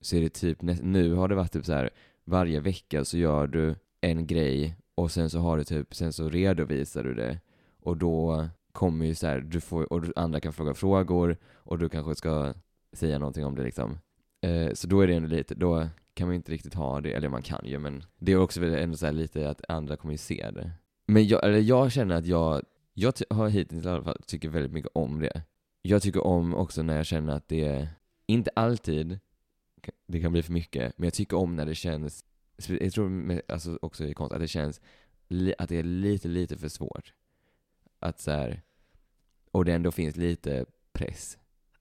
så 0.00 0.16
är 0.16 0.20
det 0.20 0.28
typ, 0.28 0.62
nu 0.62 1.14
har 1.14 1.28
det 1.28 1.34
varit 1.34 1.52
typ 1.52 1.66
så 1.66 1.72
här 1.72 1.90
varje 2.24 2.60
vecka 2.60 3.04
så 3.04 3.18
gör 3.18 3.46
du 3.46 3.74
en 4.00 4.26
grej 4.26 4.76
och 4.94 5.10
sen 5.12 5.30
så 5.30 5.38
har 5.38 5.56
du 5.56 5.64
typ, 5.64 5.94
sen 5.94 6.12
så 6.12 6.28
redovisar 6.28 7.04
du 7.04 7.14
det 7.14 7.40
och 7.80 7.96
då 7.96 8.48
kommer 8.72 9.06
ju 9.06 9.14
så 9.14 9.26
här, 9.26 9.40
du 9.40 9.60
får, 9.60 9.92
och 9.92 10.04
andra 10.16 10.40
kan 10.40 10.52
fråga 10.52 10.74
frågor 10.74 11.36
och 11.46 11.78
du 11.78 11.88
kanske 11.88 12.14
ska 12.14 12.54
säga 12.92 13.18
någonting 13.18 13.44
om 13.44 13.54
det 13.54 13.62
liksom. 13.62 13.98
Eh, 14.40 14.72
så 14.74 14.86
då 14.86 15.00
är 15.00 15.06
det 15.06 15.14
ändå 15.14 15.28
lite, 15.28 15.54
då 15.54 15.88
kan 16.14 16.26
man 16.26 16.34
ju 16.34 16.36
inte 16.36 16.52
riktigt 16.52 16.74
ha 16.74 17.00
det, 17.00 17.12
eller 17.12 17.28
man 17.28 17.42
kan 17.42 17.66
ju 17.66 17.78
men 17.78 18.04
det 18.18 18.32
är 18.32 18.36
också 18.36 18.60
väl 18.60 18.74
ändå 18.74 18.96
så 18.96 19.06
här 19.06 19.12
lite 19.12 19.50
att 19.50 19.62
andra 19.68 19.96
kommer 19.96 20.14
ju 20.14 20.18
se 20.18 20.50
det. 20.50 20.70
Men 21.06 21.26
jag, 21.26 21.44
eller 21.44 21.58
jag 21.58 21.92
känner 21.92 22.14
att 22.14 22.26
jag, 22.26 22.62
jag 22.94 23.12
har 23.30 23.48
hittills 23.48 23.84
i 23.84 23.88
alla 23.88 24.04
fall 24.04 24.22
tycker 24.26 24.48
väldigt 24.48 24.72
mycket 24.72 24.90
om 24.94 25.20
det. 25.20 25.42
Jag 25.82 26.02
tycker 26.02 26.26
om 26.26 26.54
också 26.54 26.82
när 26.82 26.96
jag 26.96 27.06
känner 27.06 27.32
att 27.32 27.48
det, 27.48 27.88
inte 28.26 28.50
alltid, 28.56 29.18
det 30.06 30.20
kan 30.20 30.32
bli 30.32 30.42
för 30.42 30.52
mycket, 30.52 30.98
men 30.98 31.04
jag 31.04 31.14
tycker 31.14 31.36
om 31.36 31.56
när 31.56 31.66
det 31.66 31.74
känns 31.74 32.24
jag 32.68 32.92
tror 32.92 33.08
med, 33.08 33.42
alltså 33.48 33.78
också 33.82 34.04
i 34.04 34.14
konst 34.14 34.32
att 34.32 34.40
det 34.40 34.48
känns 34.48 34.80
li, 35.28 35.54
att 35.58 35.68
det 35.68 35.76
är 35.76 35.82
lite, 35.82 36.28
lite 36.28 36.56
för 36.56 36.68
svårt. 36.68 37.14
Att 37.98 38.20
så 38.20 38.30
här, 38.30 38.62
och 39.50 39.64
det 39.64 39.72
ändå 39.72 39.90
finns 39.90 40.16
lite 40.16 40.64
press. 40.92 41.38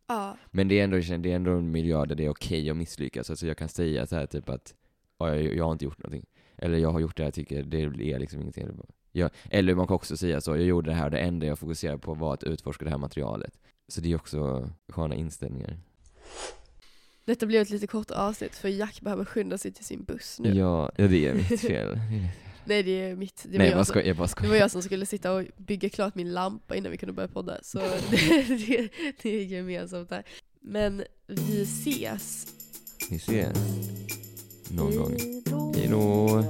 Ja. 0.10 0.38
Men 0.52 0.68
det 0.68 0.80
är 0.80 0.84
ändå, 0.84 0.98
det 0.98 1.32
är 1.32 1.36
ändå 1.36 1.52
en 1.52 1.72
miljö 1.72 2.06
där 2.06 2.16
det 2.16 2.26
är 2.26 2.30
okej 2.30 2.70
att 2.70 2.78
misslyckas. 2.78 3.30
Alltså 3.30 3.48
jag 3.48 3.58
kan 3.58 3.70
säga 3.70 4.08
så 4.08 4.16
här 4.16 4.26
typ 4.26 4.50
att 4.50 4.76
"Ja, 5.20 5.36
jag, 5.36 5.56
jag 5.56 5.66
har 5.66 5.72
inte 5.72 5.86
gjort 5.86 5.98
någonting. 6.04 6.26
Eller 6.58 6.78
jag 6.78 6.92
har 6.92 7.00
gjort 7.00 7.18
det 7.18 7.24
jag 7.24 7.34
tycker 7.34 7.64
det 7.64 7.78
är 8.14 8.20
liksom 8.20 8.42
ingenting. 8.42 8.68
Jag, 9.12 9.30
eller 9.50 9.76
man 9.76 9.88
kan 9.88 9.96
också 9.96 10.18
säga 10.18 10.42
så, 10.42 10.52
jag 10.52 10.66
gjorde 10.66 10.90
det 10.90 10.96
här 10.96 11.10
det 11.10 11.20
enda 11.20 11.46
jag 11.48 11.60
fokuserade 11.60 11.98
på 12.00 12.14
var 12.14 12.34
att 12.34 12.44
utforska 12.44 12.86
det 12.86 12.92
här 12.92 12.98
materialet. 12.98 13.60
Så 13.88 14.02
det 14.02 14.12
är 14.12 14.16
också 14.16 14.70
sköna 14.88 15.16
inställningar. 15.16 15.78
Detta 17.26 17.46
blev 17.46 17.62
ett 17.62 17.70
lite 17.70 17.88
kort 17.88 18.12
avsnitt 18.12 18.56
för 18.56 18.70
Jack 18.70 19.02
behöver 19.02 19.26
skynda 19.26 19.58
sig 19.58 19.72
till 19.72 19.86
sin 19.86 20.04
buss 20.04 20.40
nu. 20.40 20.50
Ja, 20.54 20.92
ja, 20.96 21.08
det 21.08 21.28
är 21.28 21.34
mitt 21.34 21.62
fel. 21.62 22.00
Nej 22.66 22.84
det 22.84 22.92
är 22.92 23.16
mitt. 23.16 23.44
Det 23.44 23.52
var, 23.52 23.58
Nej, 23.58 23.70
jag, 23.70 23.88
som, 23.88 24.02
jag, 24.06 24.18
bara 24.18 24.28
det 24.42 24.48
var 24.48 24.56
jag 24.56 24.72
som 24.72 24.82
skulle 24.82 25.06
sitta 25.06 25.32
och 25.32 25.46
bygga 25.58 25.90
klart 25.90 26.16
min 26.16 26.34
lampa 26.34 26.76
innan 26.76 26.92
vi 26.92 26.98
kunde 26.98 27.14
börja 27.14 27.28
podda. 27.28 27.58
Så 27.62 27.80
det, 28.12 28.44
det, 28.68 28.90
det 29.22 29.30
är 29.30 29.44
gemensamt 29.44 30.10
där. 30.10 30.24
Men 30.62 31.04
vi 31.28 31.62
ses. 31.62 32.48
Vi 33.10 33.16
ses. 33.16 33.58
Någon 34.72 34.88
Hejdå. 34.92 35.58
gång. 35.58 35.74
Hejdå. 35.76 36.44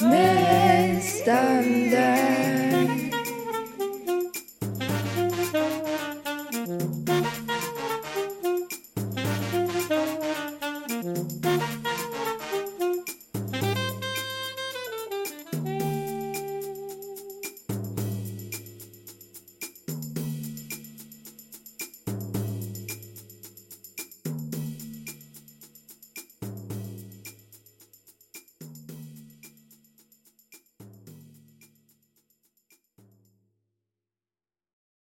Nästan 0.00 1.64
där. 1.90 2.59